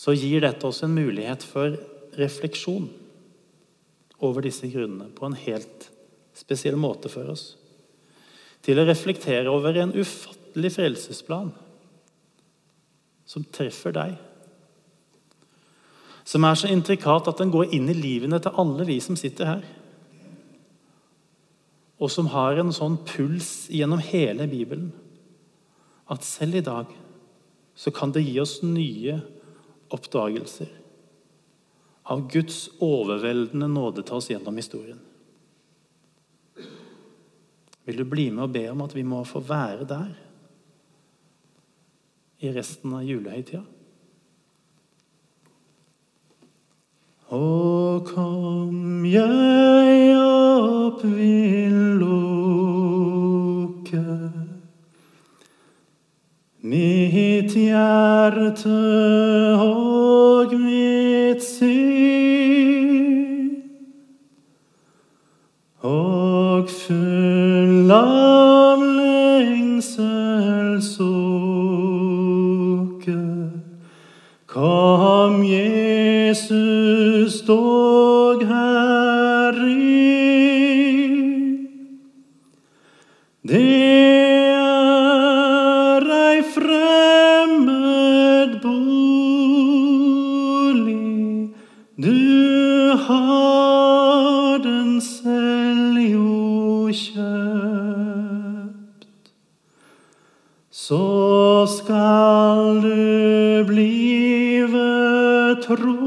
så 0.00 0.14
gir 0.16 0.40
dette 0.40 0.64
oss 0.64 0.78
en 0.86 0.94
mulighet 0.96 1.42
for 1.44 1.74
refleksjon 2.18 2.88
over 4.20 4.44
disse 4.44 4.68
grunnene 4.68 5.11
på 5.16 5.27
en 5.27 5.38
helt 5.38 5.88
spesiell 6.37 6.79
måte 6.81 7.11
for 7.12 7.31
oss. 7.33 7.55
Til 8.64 8.81
å 8.81 8.87
reflektere 8.88 9.51
over 9.51 9.77
en 9.81 9.94
ufattelig 9.96 10.75
frelsesplan 10.77 11.53
som 13.31 13.46
treffer 13.55 13.94
deg. 13.94 14.18
som 16.31 16.44
er 16.46 16.55
så 16.55 16.68
intrikat 16.70 17.27
at 17.27 17.40
den 17.40 17.51
går 17.51 17.73
inn 17.75 17.88
i 17.90 17.96
livene 17.96 18.38
til 18.38 18.55
alle 18.61 18.85
vi 18.87 19.01
som 19.03 19.16
sitter 19.18 19.49
her. 19.49 19.62
Og 21.99 22.12
som 22.12 22.29
har 22.31 22.61
en 22.61 22.70
sånn 22.70 23.01
puls 23.09 23.66
gjennom 23.73 23.99
hele 24.05 24.46
Bibelen 24.46 24.92
at 26.07 26.23
selv 26.23 26.61
i 26.61 26.62
dag 26.62 26.92
så 27.75 27.90
kan 27.90 28.12
det 28.14 28.23
gi 28.29 28.37
oss 28.38 28.61
nye 28.62 29.16
oppdagelser 29.90 30.70
av 32.11 32.27
Guds 32.31 32.64
overveldende 32.83 33.68
nåde 33.70 34.03
til 34.03 34.18
oss 34.18 34.31
gjennom 34.33 34.57
historien. 34.59 34.99
Vil 37.87 38.01
du 38.01 38.05
bli 38.07 38.29
med 38.35 38.44
og 38.44 38.55
be 38.55 38.64
om 38.70 38.83
at 38.85 38.94
vi 38.94 39.05
må 39.07 39.23
få 39.27 39.42
være 39.46 39.87
der 39.88 40.11
i 42.40 42.51
resten 42.55 42.94
av 42.96 43.07
julehøytida? 43.07 43.62
Å, 47.31 47.40
kom 48.09 49.05
jeg 49.07 50.16
opp 50.18 51.05
vil 51.07 51.77
lukke 52.01 53.20
mitt 57.40 57.55
hjerte 57.57 58.68
og 59.57 60.53
mitt 60.61 61.40
sinn 61.40 61.70
og 65.81 66.68
full 66.68 67.90
av 67.96 68.85
lengsel 69.00 70.83
sukke 70.85 71.20
Kom, 74.50 75.44
Jesus, 75.46 77.40
dog 77.46 78.42
herin. 78.44 78.99
Blive 103.70 104.74
trolig 105.62 105.99